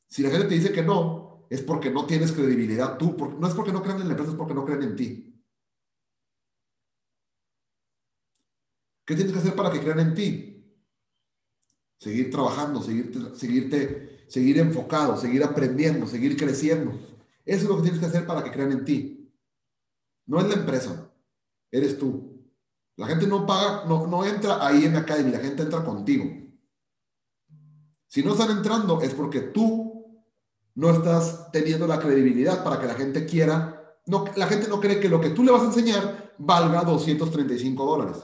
[0.07, 3.15] Si la gente te dice que no, es porque no tienes credibilidad tú.
[3.39, 5.34] no es porque no crean en la empresa, es porque no creen en ti.
[9.05, 10.51] ¿Qué tienes que hacer para que crean en ti?
[11.99, 16.91] Seguir trabajando, seguirte, seguirte seguir enfocado, seguir aprendiendo, seguir creciendo.
[17.45, 19.31] Eso es lo que tienes que hacer para que crean en ti.
[20.25, 21.11] No es la empresa,
[21.71, 22.43] eres tú.
[22.97, 26.25] La gente no paga, no, no entra ahí en la academia, la gente entra contigo.
[28.07, 30.23] Si no están entrando es porque tú
[30.75, 33.99] no estás teniendo la credibilidad para que la gente quiera.
[34.07, 37.85] No, la gente no cree que lo que tú le vas a enseñar valga 235
[37.85, 38.17] dólares.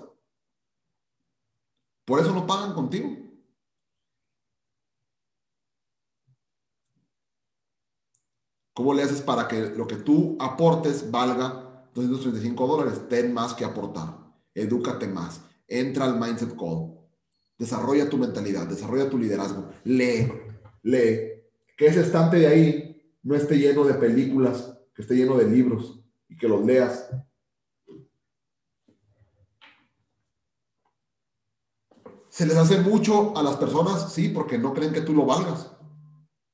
[2.12, 3.10] Por eso no pagan contigo.
[8.74, 13.08] ¿Cómo le haces para que lo que tú aportes valga 235 dólares?
[13.08, 14.30] Ten más que aportar.
[14.54, 15.40] Edúcate más.
[15.70, 17.00] Entra al Mindset Call.
[17.58, 19.70] Desarrolla tu mentalidad, desarrolla tu liderazgo.
[19.86, 20.30] Lee,
[20.84, 21.46] lee.
[21.78, 26.04] Que ese estante de ahí no esté lleno de películas, que esté lleno de libros
[26.28, 27.10] y que los leas.
[32.42, 35.70] Se les hace mucho a las personas, sí, porque no creen que tú lo valgas.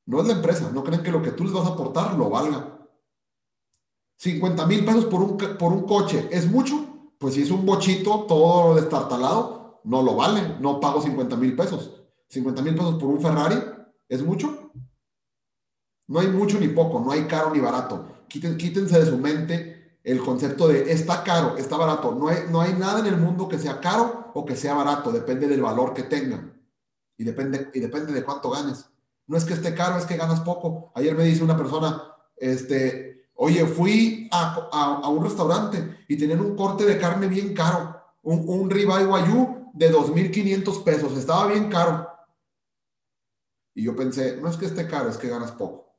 [0.06, 2.30] No es la empresa, no creen que lo que tú les vas a aportar lo
[2.30, 2.78] valga.
[4.18, 6.76] 50 mil pesos por un, por un coche, ¿es mucho?
[7.18, 12.04] Pues si es un bochito todo destartalado, no lo vale, no pago 50 mil pesos.
[12.32, 13.56] 50 mil pesos por un Ferrari,
[14.10, 14.74] ¿es mucho?
[16.08, 18.08] No hay mucho ni poco, no hay caro ni barato.
[18.28, 22.14] quítense de su mente el concepto de está caro, está barato.
[22.14, 25.12] No hay, no hay nada en el mundo que sea caro o que sea barato,
[25.12, 26.54] depende del valor que tengan
[27.18, 28.88] y depende, y depende de cuánto ganes.
[29.26, 30.92] No es que esté caro, es que ganas poco.
[30.94, 32.04] Ayer me dice una persona,
[32.36, 33.08] este,
[33.40, 38.70] Oye, fui a, un restaurante y tenían un corte de carne bien caro, un, un
[38.70, 42.08] ribeye guayú de 2.500 pesos, estaba bien caro.
[43.74, 45.96] Y yo pensé, no es que esté caro, es que ganas poco.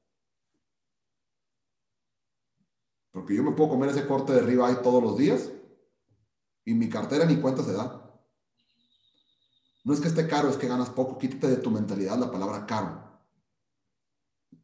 [3.13, 5.51] Porque yo me puedo comer ese corte de ribeye todos los días
[6.65, 8.08] y mi cartera ni cuenta se da.
[9.89, 11.17] No es que esté caro, es que ganas poco.
[11.17, 13.09] Quítate de tu mentalidad la palabra caro.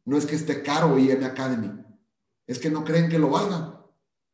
[0.03, 1.83] No es que esté caro IM Academy
[2.45, 3.83] es que no creen que lo valga.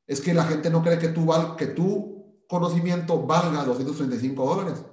[0.06, 4.84] Es que la gente no cree que tu, val, que tu conocimiento valga 235 dólares.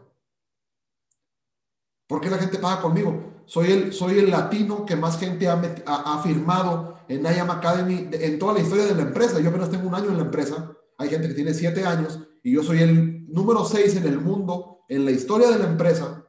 [2.07, 3.43] ¿Por qué la gente paga conmigo?
[3.47, 8.39] Soy el, soy el latino que más gente ha, ha, firmado en IAM Academy en
[8.39, 9.41] toda la historia de la empresa.
[9.41, 10.71] Yo apenas tengo un año en la empresa.
[10.97, 14.78] Hay gente que tiene siete años y yo soy el número seis en el mundo,
[14.89, 16.27] en la historia de la empresa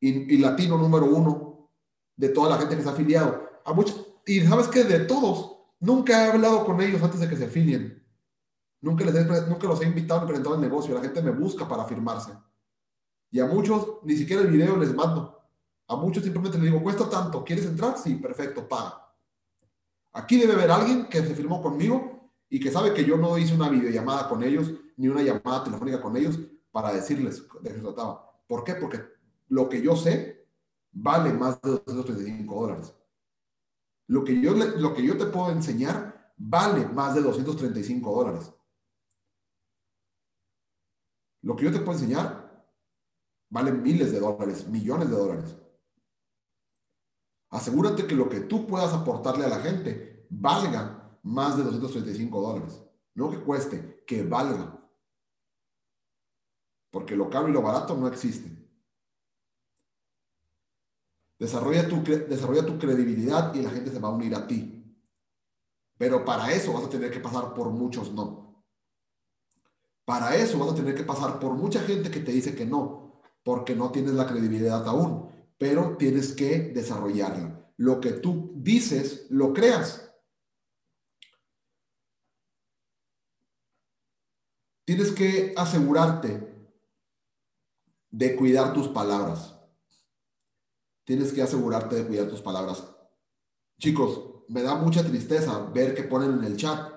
[0.00, 1.70] y, latino número uno
[2.16, 3.48] de toda la gente que se ha afiliado.
[3.64, 7.36] A muchos, y sabes que de todos, Nunca he hablado con ellos antes de que
[7.36, 8.04] se afilien.
[8.80, 10.94] Nunca, les nunca los he invitado a presentar el negocio.
[10.94, 12.32] La gente me busca para firmarse.
[13.30, 15.38] Y a muchos, ni siquiera el video les mando.
[15.86, 17.96] A muchos simplemente les digo, cuesta tanto, ¿quieres entrar?
[17.96, 19.04] Sí, perfecto, paga.
[20.12, 23.54] Aquí debe haber alguien que se firmó conmigo y que sabe que yo no hice
[23.54, 26.38] una videollamada con ellos, ni una llamada telefónica con ellos
[26.70, 28.42] para decirles de qué se trataba.
[28.46, 28.74] ¿Por qué?
[28.74, 29.00] Porque
[29.48, 30.46] lo que yo sé
[30.92, 32.94] vale más de 235 dólares.
[34.06, 38.52] Lo que yo, lo que yo te puedo enseñar vale más de 235 dólares.
[41.42, 42.48] Lo que yo te puedo enseñar
[43.50, 45.56] vale miles de dólares, millones de dólares.
[47.50, 52.82] Asegúrate que lo que tú puedas aportarle a la gente valga más de 235 dólares.
[53.14, 54.77] No que cueste, que valga.
[56.90, 58.58] Porque lo caro y lo barato no existen.
[61.38, 64.74] Desarrolla tu, desarrolla tu credibilidad y la gente se va a unir a ti.
[65.96, 68.64] Pero para eso vas a tener que pasar por muchos no.
[70.04, 73.20] Para eso vas a tener que pasar por mucha gente que te dice que no,
[73.42, 77.72] porque no tienes la credibilidad aún, pero tienes que desarrollarla.
[77.76, 80.10] Lo que tú dices, lo creas.
[84.84, 86.47] Tienes que asegurarte
[88.10, 89.58] de cuidar tus palabras
[91.08, 92.84] tienes que asegurarte de cuidar tus palabras.
[93.80, 96.92] Chicos, me da mucha tristeza ver que ponen en el chat.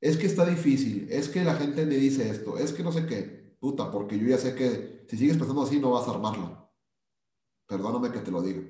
[0.00, 3.06] Es que está difícil, es que la gente me dice esto, es que no sé
[3.06, 3.56] qué.
[3.60, 6.72] Puta, porque yo ya sé que si sigues pensando así no vas a armarlo.
[7.68, 8.64] Perdóname que te lo diga.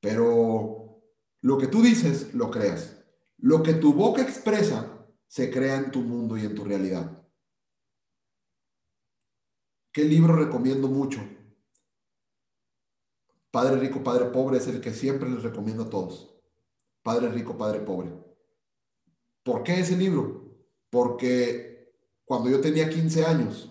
[0.00, 1.02] Pero
[1.40, 3.04] lo que tú dices, lo creas.
[3.38, 7.23] Lo que tu boca expresa, se crea en tu mundo y en tu realidad.
[9.94, 11.20] ¿Qué libro recomiendo mucho?
[13.52, 16.34] Padre rico, padre pobre es el que siempre les recomiendo a todos.
[17.00, 18.12] Padre rico, padre pobre.
[19.44, 20.52] ¿Por qué ese libro?
[20.90, 23.70] Porque cuando yo tenía 15 años,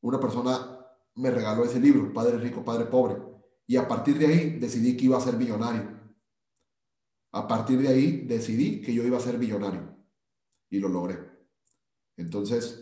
[0.00, 0.86] una persona
[1.16, 3.20] me regaló ese libro, Padre rico, padre pobre.
[3.66, 6.00] Y a partir de ahí decidí que iba a ser millonario.
[7.30, 9.98] A partir de ahí decidí que yo iba a ser millonario.
[10.70, 11.18] Y lo logré.
[12.16, 12.81] Entonces,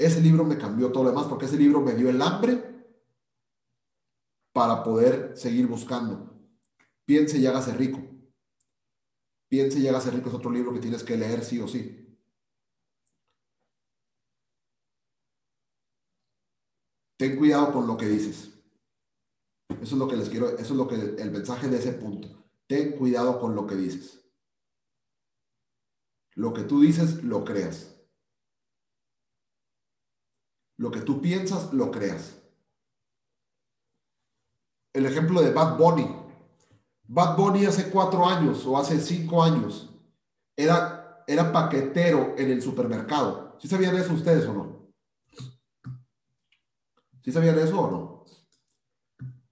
[0.00, 2.64] ese libro me cambió todo lo demás porque ese libro me dio el hambre
[4.52, 6.34] para poder seguir buscando.
[7.04, 8.00] Piense y hágase rico.
[9.48, 12.18] Piense y hágase rico es otro libro que tienes que leer sí o sí.
[17.18, 18.54] Ten cuidado con lo que dices.
[19.68, 22.28] Eso es lo que les quiero, eso es lo que el mensaje de ese punto.
[22.66, 24.24] Ten cuidado con lo que dices.
[26.36, 27.99] Lo que tú dices, lo creas.
[30.80, 32.40] Lo que tú piensas, lo creas
[34.94, 36.16] el ejemplo de Bad Bunny.
[37.06, 39.90] Bad Bunny hace cuatro años o hace cinco años
[40.56, 43.56] era, era paquetero en el supermercado.
[43.60, 44.92] ¿Sí sabían eso ustedes o no?
[47.22, 48.24] ¿Sí sabían eso o no?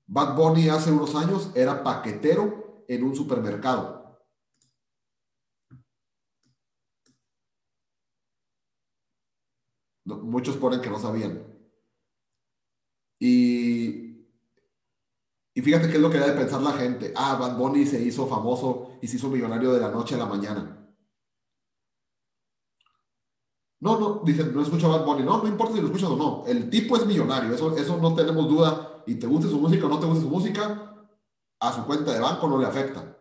[0.06, 3.97] Bad Bunny hace unos años era paquetero en un supermercado.
[10.16, 11.42] Muchos ponen que no sabían.
[13.20, 14.08] Y
[15.58, 17.12] y fíjate qué es lo que debe pensar la gente.
[17.16, 20.26] Ah, Bad Bunny se hizo famoso y se hizo millonario de la noche a la
[20.26, 20.88] mañana.
[23.80, 25.24] No, no, dicen, no escucha Bad Bunny.
[25.24, 26.44] No, no importa si lo escuchas o no.
[26.46, 29.02] El tipo es millonario, eso, eso no tenemos duda.
[29.04, 31.08] Y te guste su música o no te guste su música,
[31.58, 33.18] a su cuenta de banco no le afecta.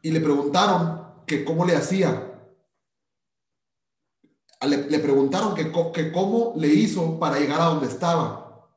[0.00, 2.34] Y le preguntaron que cómo le hacía
[4.66, 8.68] le, preguntaron que, que, cómo le hizo para llegar a donde estaba.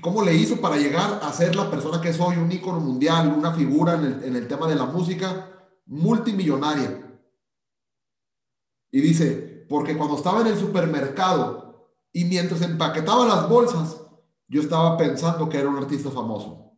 [0.00, 3.52] cómo le hizo para llegar a ser la persona que soy, un ícono mundial, una
[3.52, 5.50] figura en el, en el tema de la música,
[5.86, 7.04] multimillonaria.
[8.90, 14.00] Y dice, porque cuando estaba en el supermercado y mientras empaquetaba las bolsas,
[14.46, 16.72] yo estaba pensando que era un artista famoso.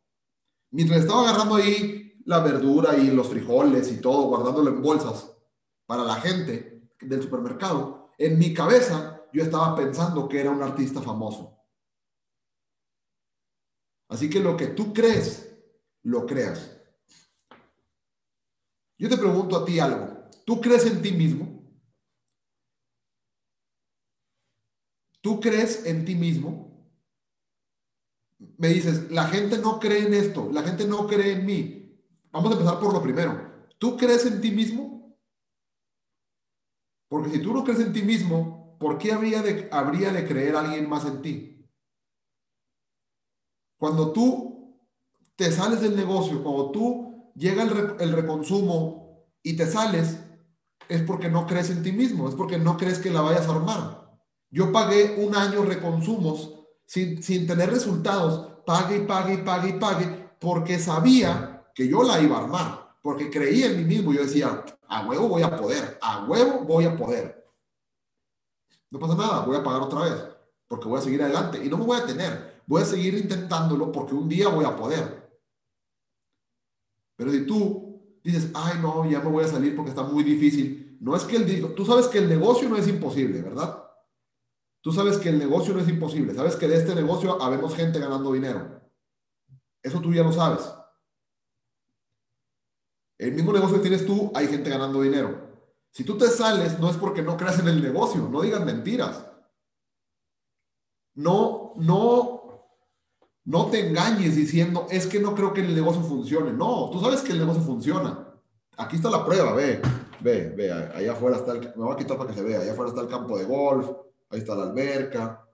[0.72, 5.36] Mientras estaba agarrando ahí la verdura y los frijoles y todo, guardándolo en bolsas
[5.84, 11.02] para la gente del supermercado, en mi cabeza yo estaba pensando que era un artista
[11.02, 11.58] famoso.
[14.08, 15.58] Así que lo que tú crees,
[16.04, 16.80] lo creas.
[18.96, 20.28] Yo te pregunto a ti algo.
[20.44, 21.64] ¿Tú crees en ti mismo?
[25.20, 26.94] ¿Tú crees en ti mismo?
[28.56, 31.79] Me dices, la gente no cree en esto, la gente no cree en mí.
[32.32, 33.50] Vamos a empezar por lo primero.
[33.78, 35.16] ¿Tú crees en ti mismo?
[37.08, 40.54] Porque si tú no crees en ti mismo, ¿por qué habría de, habría de creer
[40.54, 41.66] alguien más en ti?
[43.78, 44.76] Cuando tú
[45.34, 50.18] te sales del negocio, cuando tú llega el, reconsumo y te sales,
[50.88, 53.52] es porque no crees en ti mismo, es porque no crees que la vayas a
[53.52, 54.18] armar.
[54.50, 56.54] Yo pagué un año reconsumos
[56.84, 62.02] sin, sin tener resultados, pague y pague y pague y pague, porque sabía que yo
[62.02, 64.12] la iba a armar, porque creía en mí mismo.
[64.12, 67.44] Yo decía, a huevo voy a poder, a huevo voy a poder.
[68.90, 70.24] No pasa nada, voy a pagar otra vez,
[70.66, 73.90] porque voy a seguir adelante y no me voy a tener voy a seguir intentándolo
[73.90, 75.28] porque un día voy a poder.
[77.16, 80.96] Pero si tú dices, ay, no, ya me voy a salir porque está muy difícil,
[81.00, 83.90] no es que el, tú sabes que el negocio no es imposible, ¿verdad?
[84.80, 87.98] Tú sabes que el negocio no es imposible, sabes que de este negocio habemos gente
[87.98, 88.80] ganando dinero.
[89.82, 90.72] Eso tú ya lo sabes.
[93.20, 95.48] El mismo negocio que tienes tú, hay gente ganando dinero.
[95.90, 99.26] Si tú te sales, no es porque no creas en el negocio, no digas mentiras.
[101.14, 102.40] No, no
[103.44, 106.52] no te engañes diciendo, es que no creo que el negocio funcione.
[106.52, 108.32] No, tú sabes que el negocio funciona.
[108.76, 109.80] Aquí está la prueba, ve,
[110.20, 112.72] ve, ve, allá afuera está el, me voy a quitar para que se vea, allá
[112.72, 113.90] afuera está el campo de golf,
[114.30, 115.44] ahí está la alberca,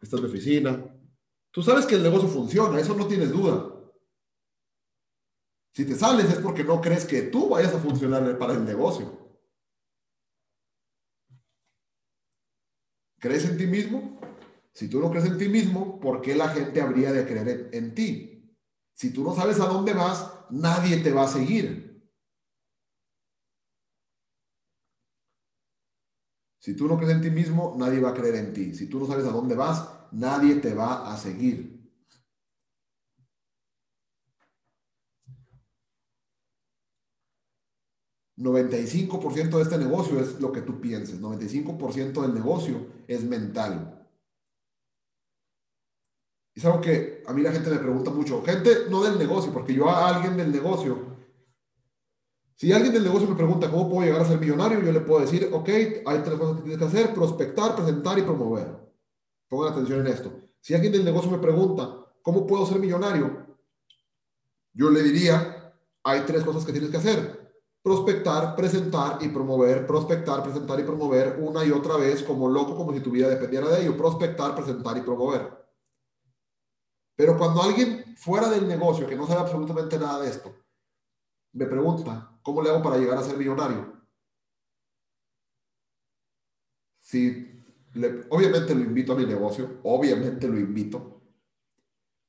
[0.00, 0.84] esta es mi oficina.
[1.50, 3.75] Tú sabes que el negocio funciona, eso no tienes duda.
[5.76, 9.12] Si te sales es porque no crees que tú vayas a funcionar para el negocio.
[13.18, 14.18] ¿Crees en ti mismo?
[14.72, 17.94] Si tú no crees en ti mismo, ¿por qué la gente habría de creer en,
[17.94, 18.56] ti?
[18.94, 22.10] Si tú no sabes a dónde vas, nadie te va a seguir.
[26.58, 28.74] Si tú no crees en ti mismo, nadie va a creer en ti.
[28.74, 31.75] Si tú no sabes a dónde vas, nadie te va a seguir.
[38.36, 41.20] ¿95% de este negocio es lo que tú pienses?
[41.20, 43.96] ¿95% del negocio es mental?
[46.56, 48.42] es algo que a mí la gente me pregunta mucho.
[48.42, 51.18] Gente no del negocio, porque yo a alguien del negocio,
[52.54, 55.20] si alguien del negocio me pregunta cómo puedo llegar a ser millonario, yo le puedo
[55.20, 58.74] decir, ok, hay tres cosas que tienes que hacer, prospectar, presentar y promover.
[59.48, 60.32] Pongan atención en esto.
[60.58, 63.54] Si alguien del negocio me pregunta, ¿cómo puedo ser millonario?
[64.72, 67.45] Yo le diría, hay tres cosas que tienes que hacer.
[67.86, 72.92] Prospectar, presentar y promover, prospectar, presentar y promover una y otra vez como loco, como
[72.92, 73.96] si tu vida dependiera de ello.
[73.96, 75.56] Prospectar, presentar y promover.
[77.14, 80.52] Pero cuando alguien fuera del negocio, que no sabe absolutamente nada de esto,
[81.52, 84.02] me pregunta, ¿cómo le hago para llegar a ser millonario?
[86.98, 87.62] Si
[88.30, 91.22] obviamente lo invito a mi negocio, obviamente lo invito,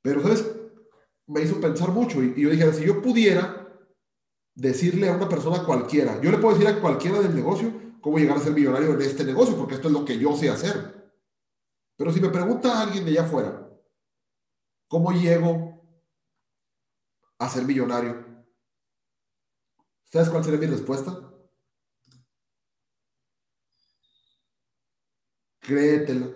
[0.03, 0.45] pero, ¿sabes?
[1.25, 3.66] Me hizo pensar mucho y, y yo dije, si yo pudiera
[4.57, 8.37] decirle a una persona cualquiera, yo le puedo decir a cualquiera del negocio cómo llegar
[8.37, 11.11] a ser millonario en este negocio, porque esto es lo que yo sé hacer.
[11.95, 13.67] Pero si me pregunta a alguien de allá afuera,
[14.87, 15.83] ¿Cómo llego
[17.39, 18.25] a ser millonario?
[20.05, 21.11] ¿Sabes cuál sería mi respuesta?
[25.59, 26.29] Créetela.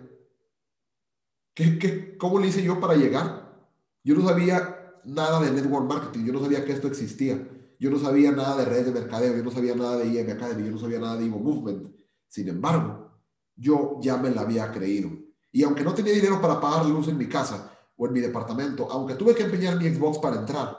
[1.53, 3.57] ¿Qué, cómo le hice yo para llegar?
[4.03, 7.35] Yo no sabía nada de network marketing, yo no sabía que esto existía,
[7.81, 10.65] yo no sabía nada de redes de mercadeo, yo no sabía nada de IM Academy,
[10.65, 11.87] yo no sabía nada de Evo Movement.
[12.27, 13.19] Sin embargo,
[13.55, 15.09] yo ya me la había creído.
[15.51, 18.87] Y aunque no tenía dinero para pagar luz en mi casa, o en mi departamento,
[18.91, 20.77] aunque tuve que empeñar mi Xbox para entrar,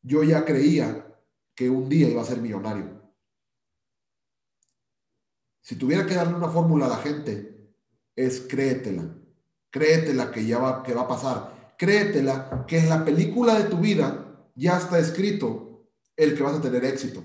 [0.00, 1.12] yo ya creía
[1.56, 3.02] que un día iba a ser millonario.
[5.60, 7.74] Si tuviera que darle una fórmula a la gente,
[8.14, 9.12] es créetela.
[9.70, 11.74] Créetela que ya va, que va a pasar.
[11.76, 14.25] Créetela que en la película de tu vida
[14.56, 15.86] ya está escrito
[16.16, 17.22] el que vas a tener éxito.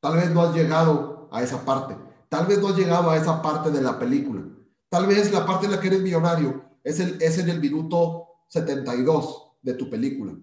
[0.00, 1.96] Tal vez no has llegado a esa parte.
[2.28, 4.44] Tal vez no has llegado a esa parte de la película.
[4.88, 9.52] Tal vez la parte en la que eres millonario es, el, en el minuto 72
[9.62, 10.36] de tu película.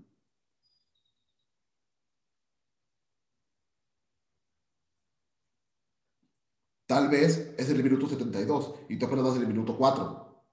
[6.88, 10.44] Tal vez es el minuto 72 y tú apenas vas en el minuto 4.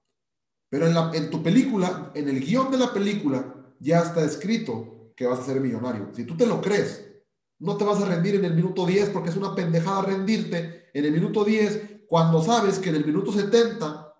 [0.69, 4.98] Pero en, la, en tu película, en el guion de la película, ya está escrito
[5.19, 6.11] que vas a ser millonario.
[6.13, 7.05] Si tú te lo crees,
[7.59, 11.03] no te vas a rendir en el minuto 10 porque es una pendejada rendirte en
[11.03, 14.15] el minuto 10 cuando sabes que en el minuto 70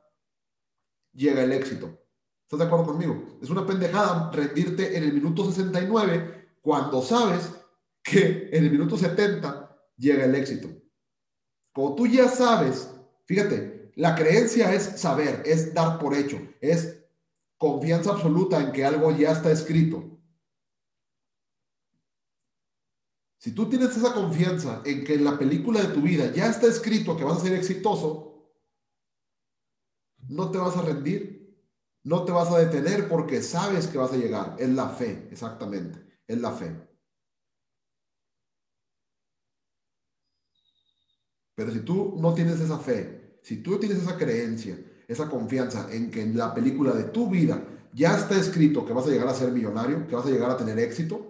[1.14, 1.98] llega el éxito.
[2.44, 3.40] ¿Estás de acuerdo conmigo?
[3.42, 7.50] Es una pendejada rendirte en el minuto 69 cuando sabes
[8.04, 10.68] que en el minuto 70 llega el éxito.
[11.72, 12.94] Como tú ya sabes,
[13.24, 17.06] fíjate, la creencia es saber, es dar por hecho, es
[17.58, 20.19] confianza absoluta en que algo ya está escrito.
[23.40, 26.68] Si tú tienes esa confianza en que en la película de tu vida ya está
[26.68, 28.52] escrito que vas a ser exitoso,
[30.28, 31.58] no te vas a rendir,
[32.04, 34.58] no te vas a detener porque sabes que vas a llegar.
[34.60, 36.86] Es la fe, exactamente, es la fe.
[41.56, 44.78] Pero si tú no tienes esa fe, si tú tienes esa creencia,
[45.08, 49.08] esa confianza en que en la película de tu vida ya está escrito que vas
[49.08, 51.29] a llegar a ser millonario, que vas a llegar a tener éxito,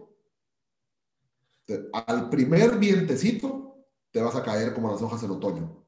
[1.93, 5.86] al primer vientecito te vas a caer como las hojas en otoño.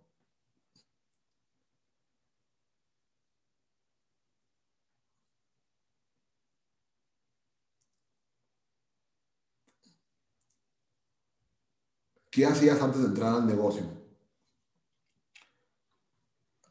[12.30, 13.84] ¿Qué hacías antes de entrar al negocio?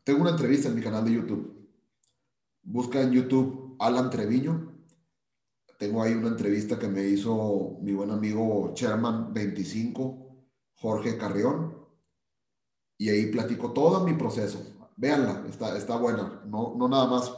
[0.05, 1.69] Tengo una entrevista en mi canal de YouTube.
[2.63, 4.70] Busca en YouTube Alan Treviño
[5.81, 11.75] tengo ahí una entrevista que me hizo mi buen amigo Chairman 25, Jorge Carrión,
[12.99, 14.63] y ahí platico todo mi proceso.
[14.97, 16.43] Véanla, está, está buena.
[16.45, 17.35] No, no nada más,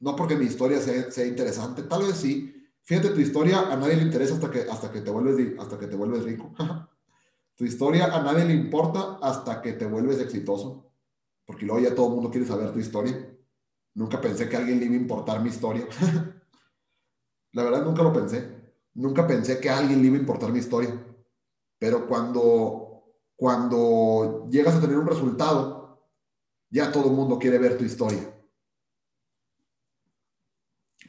[0.00, 2.54] no porque mi historia sea, sea interesante, tal vez sí.
[2.82, 5.86] Fíjate, tu historia a nadie le interesa hasta que, hasta que, te, vuelves, hasta que
[5.86, 6.52] te vuelves rico.
[7.56, 10.92] tu historia a nadie le importa hasta que te vuelves exitoso.
[11.46, 13.34] Porque luego ya todo el mundo quiere saber tu historia.
[13.94, 15.86] Nunca pensé que a alguien le iba a importar mi historia.
[17.52, 18.62] La verdad nunca lo pensé.
[18.94, 20.90] Nunca pensé que a alguien le iba a importar mi historia.
[21.78, 26.08] Pero cuando, cuando llegas a tener un resultado,
[26.70, 28.32] ya todo el mundo quiere ver tu historia.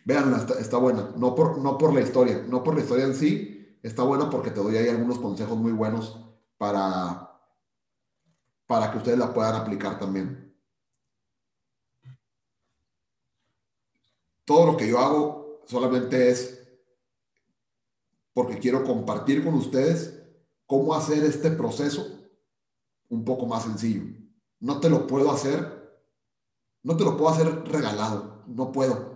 [0.05, 1.13] Veanla, está, buena.
[1.15, 4.51] No por, no por la historia, no por la historia en sí, está buena porque
[4.51, 6.19] te doy ahí algunos consejos muy buenos
[6.57, 7.39] para,
[8.67, 10.53] para que ustedes la puedan aplicar también.
[14.45, 16.63] Todo lo que yo hago solamente es
[18.33, 20.21] porque quiero compartir con ustedes
[20.65, 22.19] cómo hacer este proceso
[23.09, 24.03] un poco más sencillo.
[24.59, 26.01] No te lo puedo hacer,
[26.81, 29.13] no te lo puedo hacer regalado, no puedo.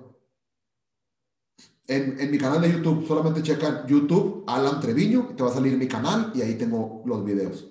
[1.87, 5.87] En, mi canal de YouTube, solamente checa YouTube Alan Treviño, te va a salir mi
[5.87, 7.65] canal y ahí tengo los videos.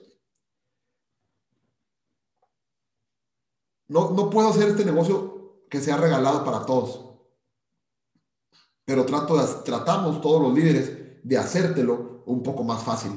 [3.88, 7.05] No, no puedo hacer este negocio que sea regalado para todos
[8.86, 13.12] pero tratamos todos los líderes de hacértelo un poco más fácil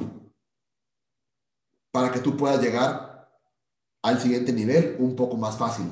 [1.91, 3.29] para que tú puedas llegar
[4.01, 5.91] al siguiente nivel un poco más fácil.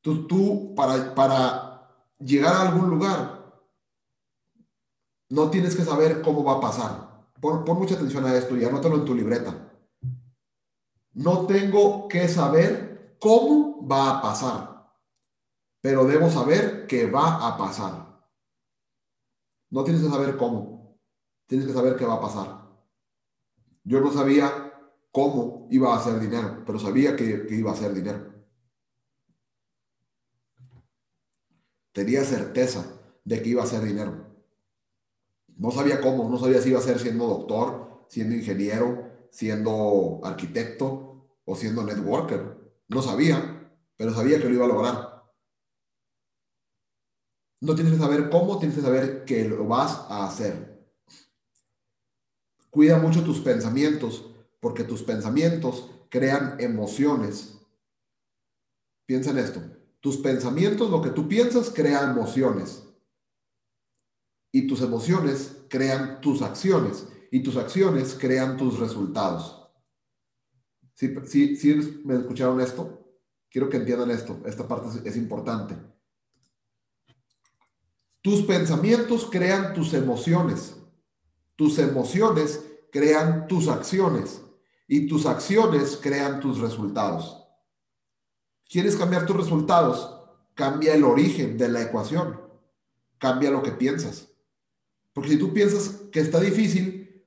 [0.00, 3.52] Tú, tú para, para llegar a algún lugar,
[5.28, 7.26] no tienes que saber cómo va a pasar.
[7.40, 9.72] Pon, pon mucha atención a esto y anótalo en tu libreta.
[11.14, 14.71] No tengo que saber cómo va a pasar
[15.82, 18.24] pero debo saber qué va a pasar.
[19.68, 20.98] No tienes que saber cómo,
[21.46, 22.62] tienes que saber qué va a pasar.
[23.84, 24.72] Yo no sabía
[25.10, 28.32] cómo iba a hacer dinero, pero sabía que, iba a hacer dinero.
[31.90, 34.32] Tenía certeza de que iba a hacer dinero.
[35.56, 41.26] No sabía cómo, no sabía si iba a ser siendo doctor, siendo ingeniero, siendo arquitecto
[41.44, 42.56] o siendo networker.
[42.88, 45.11] No sabía, pero sabía que lo iba a lograr.
[47.62, 50.84] No tienes que saber cómo, tienes que saber que lo vas a hacer.
[52.70, 57.60] Cuida mucho tus pensamientos, porque tus pensamientos crean emociones.
[59.06, 59.62] Piensa en esto.
[60.00, 62.82] Tus pensamientos, lo que tú piensas, crea emociones.
[64.50, 67.06] Y tus emociones crean tus acciones.
[67.30, 69.70] Y tus acciones crean tus resultados.
[70.94, 71.14] Si
[71.56, 73.06] ¿Sí, me escucharon esto?
[73.48, 74.40] Quiero que entiendan esto.
[74.46, 75.91] Esta parte es importante.
[78.22, 80.76] Tus pensamientos crean tus emociones.
[81.56, 82.60] Tus emociones
[82.92, 84.40] crean tus acciones.
[84.86, 87.44] Y tus acciones crean tus resultados.
[88.68, 90.20] ¿Quieres cambiar tus resultados?
[90.54, 92.40] Cambia el origen de la ecuación.
[93.18, 94.28] Cambia lo que piensas.
[95.12, 97.24] Porque si tú piensas que está difícil,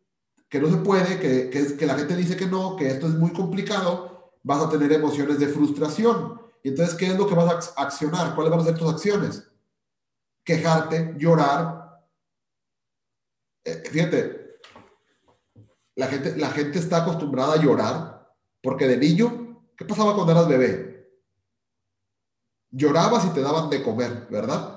[0.48, 3.32] que no se puede, que, que, la gente dice que no, que esto es muy
[3.34, 6.40] complicado, vas a tener emociones de frustración.
[6.64, 8.34] Y entonces, ¿qué es lo que vas a accionar?
[8.34, 9.44] ¿Cuáles van a ser tus acciones?
[10.46, 12.02] Quejarte, llorar.
[13.64, 14.60] Eh, fíjate,
[15.96, 18.32] la gente, la gente está acostumbrada a llorar
[18.62, 21.10] porque de niño, ¿qué pasaba cuando eras bebé?
[22.70, 24.76] Llorabas y te daban de comer, ¿verdad?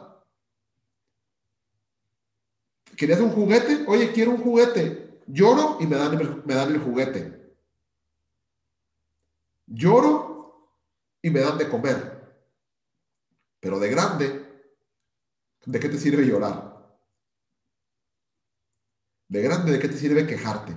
[2.97, 3.85] ¿Querías un juguete?
[3.87, 5.21] Oye, quiero un juguete.
[5.27, 7.55] Lloro y me dan, me dan el juguete.
[9.67, 10.73] Lloro
[11.21, 12.19] y me dan de comer.
[13.61, 14.48] Pero de grande,
[15.67, 16.79] ¿de qué te sirve llorar?
[19.29, 20.75] De grande, ¿de qué te sirve quejarte?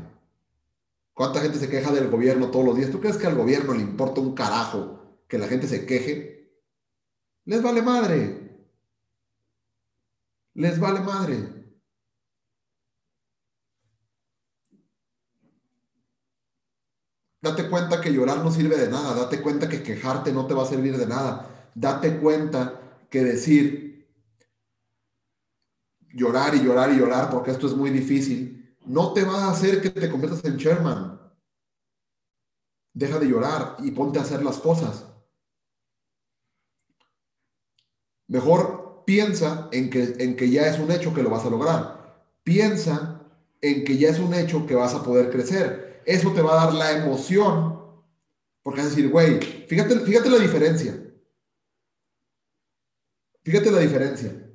[1.13, 2.91] ¿Cuánta gente se queja del gobierno todos los días?
[2.91, 6.51] ¿Tú crees que al gobierno le importa un carajo que la gente se queje?
[7.45, 8.67] Les vale madre.
[10.53, 11.61] Les vale madre.
[17.41, 19.15] Date cuenta que llorar no sirve de nada.
[19.15, 21.71] Date cuenta que quejarte no te va a servir de nada.
[21.73, 22.79] Date cuenta
[23.09, 23.90] que decir
[26.13, 29.81] llorar y llorar y llorar porque esto es muy difícil, no te va a hacer
[29.81, 31.19] que te conviertas en Sherman.
[32.93, 35.05] Deja de llorar y ponte a hacer las cosas.
[38.27, 42.25] Mejor piensa en que, en que ya es un hecho que lo vas a lograr.
[42.43, 43.21] Piensa
[43.61, 46.01] en que ya es un hecho que vas a poder crecer.
[46.05, 47.79] Eso te va a dar la emoción.
[48.63, 50.97] Porque es decir, güey, fíjate, fíjate la diferencia.
[53.43, 54.50] Fíjate la diferencia.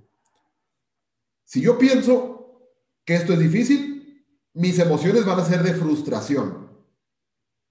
[1.47, 2.73] Si yo pienso
[3.05, 6.67] que esto es difícil, mis emociones van a ser de frustración.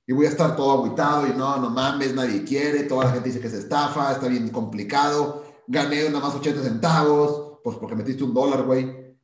[0.07, 3.30] Y voy a estar todo aguitado y no, no mames, nadie quiere, toda la gente
[3.30, 8.23] dice que se estafa, está bien complicado, gané nada más 80 centavos, pues porque metiste
[8.23, 9.15] un dólar, güey.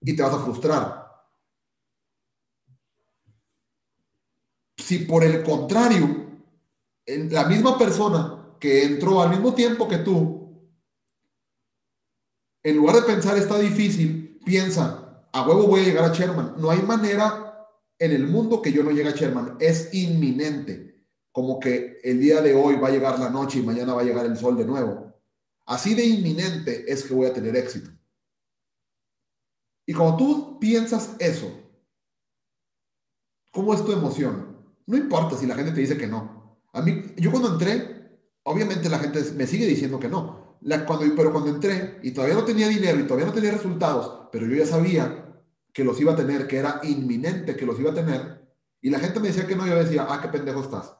[0.00, 1.04] Y te vas a frustrar.
[4.76, 6.24] Si por el contrario,
[7.06, 10.43] la misma persona que entró al mismo tiempo que tú,
[12.64, 16.54] en lugar de pensar está difícil, piensa, a huevo voy a llegar a Sherman.
[16.56, 19.56] No hay manera en el mundo que yo no llegue a Sherman.
[19.60, 23.92] Es inminente como que el día de hoy va a llegar la noche y mañana
[23.92, 25.12] va a llegar el sol de nuevo.
[25.66, 27.90] Así de inminente es que voy a tener éxito.
[29.86, 31.52] Y cuando tú piensas eso,
[33.50, 34.56] ¿cómo es tu emoción?
[34.86, 36.60] No importa si la gente te dice que no.
[36.72, 40.43] A mí, yo cuando entré, obviamente la gente me sigue diciendo que no.
[41.16, 44.56] Pero cuando entré y todavía no tenía dinero y todavía no tenía resultados, pero yo
[44.56, 45.42] ya sabía
[45.72, 48.44] que los iba a tener, que era inminente que los iba a tener,
[48.80, 50.94] y la gente me decía que no, yo decía, ah, qué pendejo estás.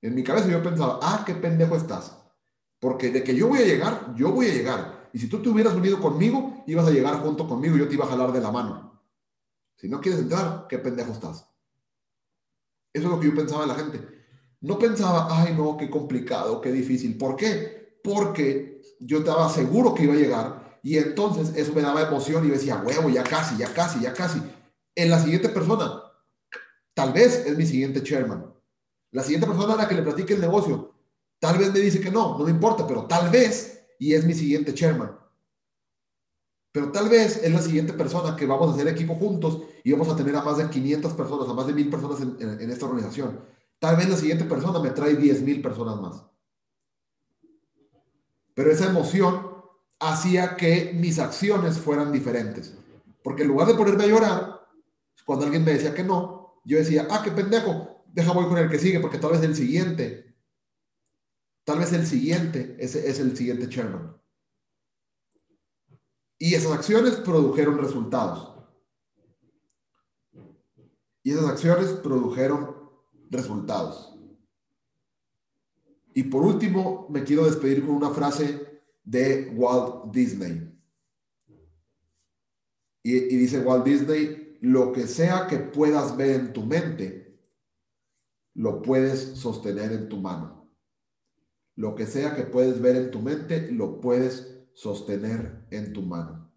[0.00, 2.16] En mi cabeza yo pensaba, ah, qué pendejo estás.
[2.78, 5.10] Porque de que yo voy a llegar, yo voy a llegar.
[5.12, 8.04] Y si tú te hubieras unido conmigo, ibas a llegar junto conmigo yo te iba
[8.04, 9.02] a jalar de la mano.
[9.76, 11.48] Si no quieres entrar, qué pendejo estás.
[12.92, 14.15] Eso es lo que yo pensaba de la gente.
[14.60, 17.16] No pensaba, ay, no, qué complicado, qué difícil.
[17.16, 17.98] ¿Por qué?
[18.02, 22.50] Porque yo estaba seguro que iba a llegar y entonces eso me daba emoción y
[22.50, 24.40] decía, huevo, ya casi, ya casi, ya casi.
[24.94, 26.02] En la siguiente persona,
[26.94, 28.56] tal vez es mi siguiente chairman
[29.16, 30.92] la siguiente persona a la que le platique el negocio,
[31.38, 34.34] tal vez me dice que no, no me importa, pero tal vez, y es mi
[34.34, 35.18] siguiente chairman.
[36.70, 40.10] Pero tal vez es la siguiente persona que vamos a hacer equipo juntos y vamos
[40.10, 43.40] a tener a más de 500 personas, a más de 1000 personas en, esta organización.
[43.78, 46.24] Tal vez la siguiente persona me trae 10,000 personas más.
[48.54, 49.54] Pero esa emoción
[49.98, 52.74] hacía que mis acciones fueran diferentes.
[53.22, 54.66] Porque en lugar de ponerme a llorar,
[55.24, 58.70] cuando alguien me decía que no, yo decía, ah, qué pendejo, deja voy con el
[58.70, 60.36] que sigue porque tal vez el siguiente,
[61.64, 64.16] tal vez el siguiente es, es el siguiente chairman.
[66.38, 68.54] Y esas acciones produjeron resultados.
[71.22, 72.75] Y esas acciones produjeron
[73.30, 74.16] resultados.
[76.14, 80.72] Y por último, me quiero despedir con una frase de Walt Disney.
[83.02, 87.38] Y, dice Walt Disney, lo que sea que puedas ver en tu mente,
[88.54, 90.72] lo puedes sostener en tu mano.
[91.74, 96.50] Lo que sea que puedes ver en tu mente, lo puedes sostener en tu mano.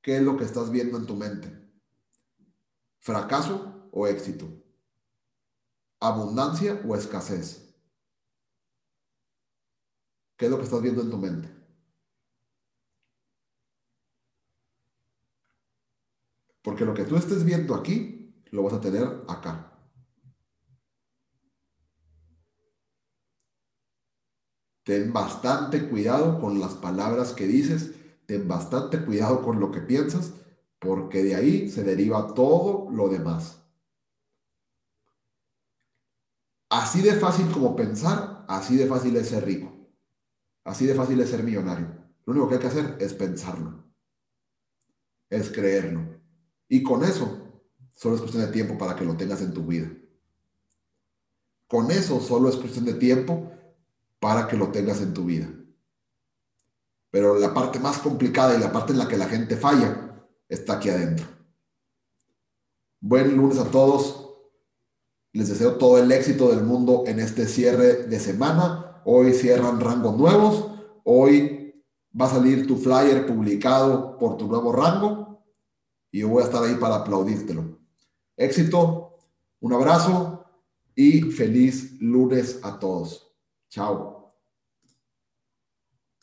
[0.00, 1.67] ¿Qué es lo que estás viendo en tu mente?
[2.98, 4.46] ¿Fracaso o éxito?
[6.00, 7.74] ¿Abundancia o escasez?
[10.36, 11.48] ¿Qué es lo que estás viendo en tu mente?
[16.62, 19.72] Porque lo que tú estés viendo aquí, lo vas a tener acá.
[24.84, 27.92] Ten bastante cuidado con las palabras que dices,
[28.26, 30.32] ten bastante cuidado con lo que piensas,
[30.78, 33.62] porque de ahí se deriva todo lo demás.
[36.70, 39.72] Así de fácil como pensar, así de fácil es ser rico.
[40.64, 41.86] Así de fácil es ser millonario.
[42.26, 43.84] Lo único que hay que hacer es pensarlo.
[45.30, 46.20] Es creerlo.
[46.68, 47.62] Y con eso,
[47.94, 49.90] solo es cuestión de tiempo para que lo tengas en tu vida.
[51.66, 53.50] Con eso solo es cuestión de tiempo
[54.20, 55.48] para que lo tengas en tu vida.
[57.10, 60.07] Pero la parte más complicada y la parte en la que la gente falla
[60.48, 61.26] está aquí adentro.
[63.00, 64.24] Buen lunes a todos.
[65.32, 69.02] Les deseo todo el éxito del mundo en este cierre de semana.
[69.04, 70.70] Hoy cierran rangos nuevos.
[71.04, 71.84] Hoy
[72.18, 75.44] va a salir tu flyer publicado por tu nuevo rango
[76.10, 77.78] y yo voy a estar ahí para aplaudírtelo.
[78.36, 79.16] Éxito,
[79.60, 80.44] un abrazo
[80.94, 83.30] y feliz lunes a todos.
[83.68, 84.17] Chao.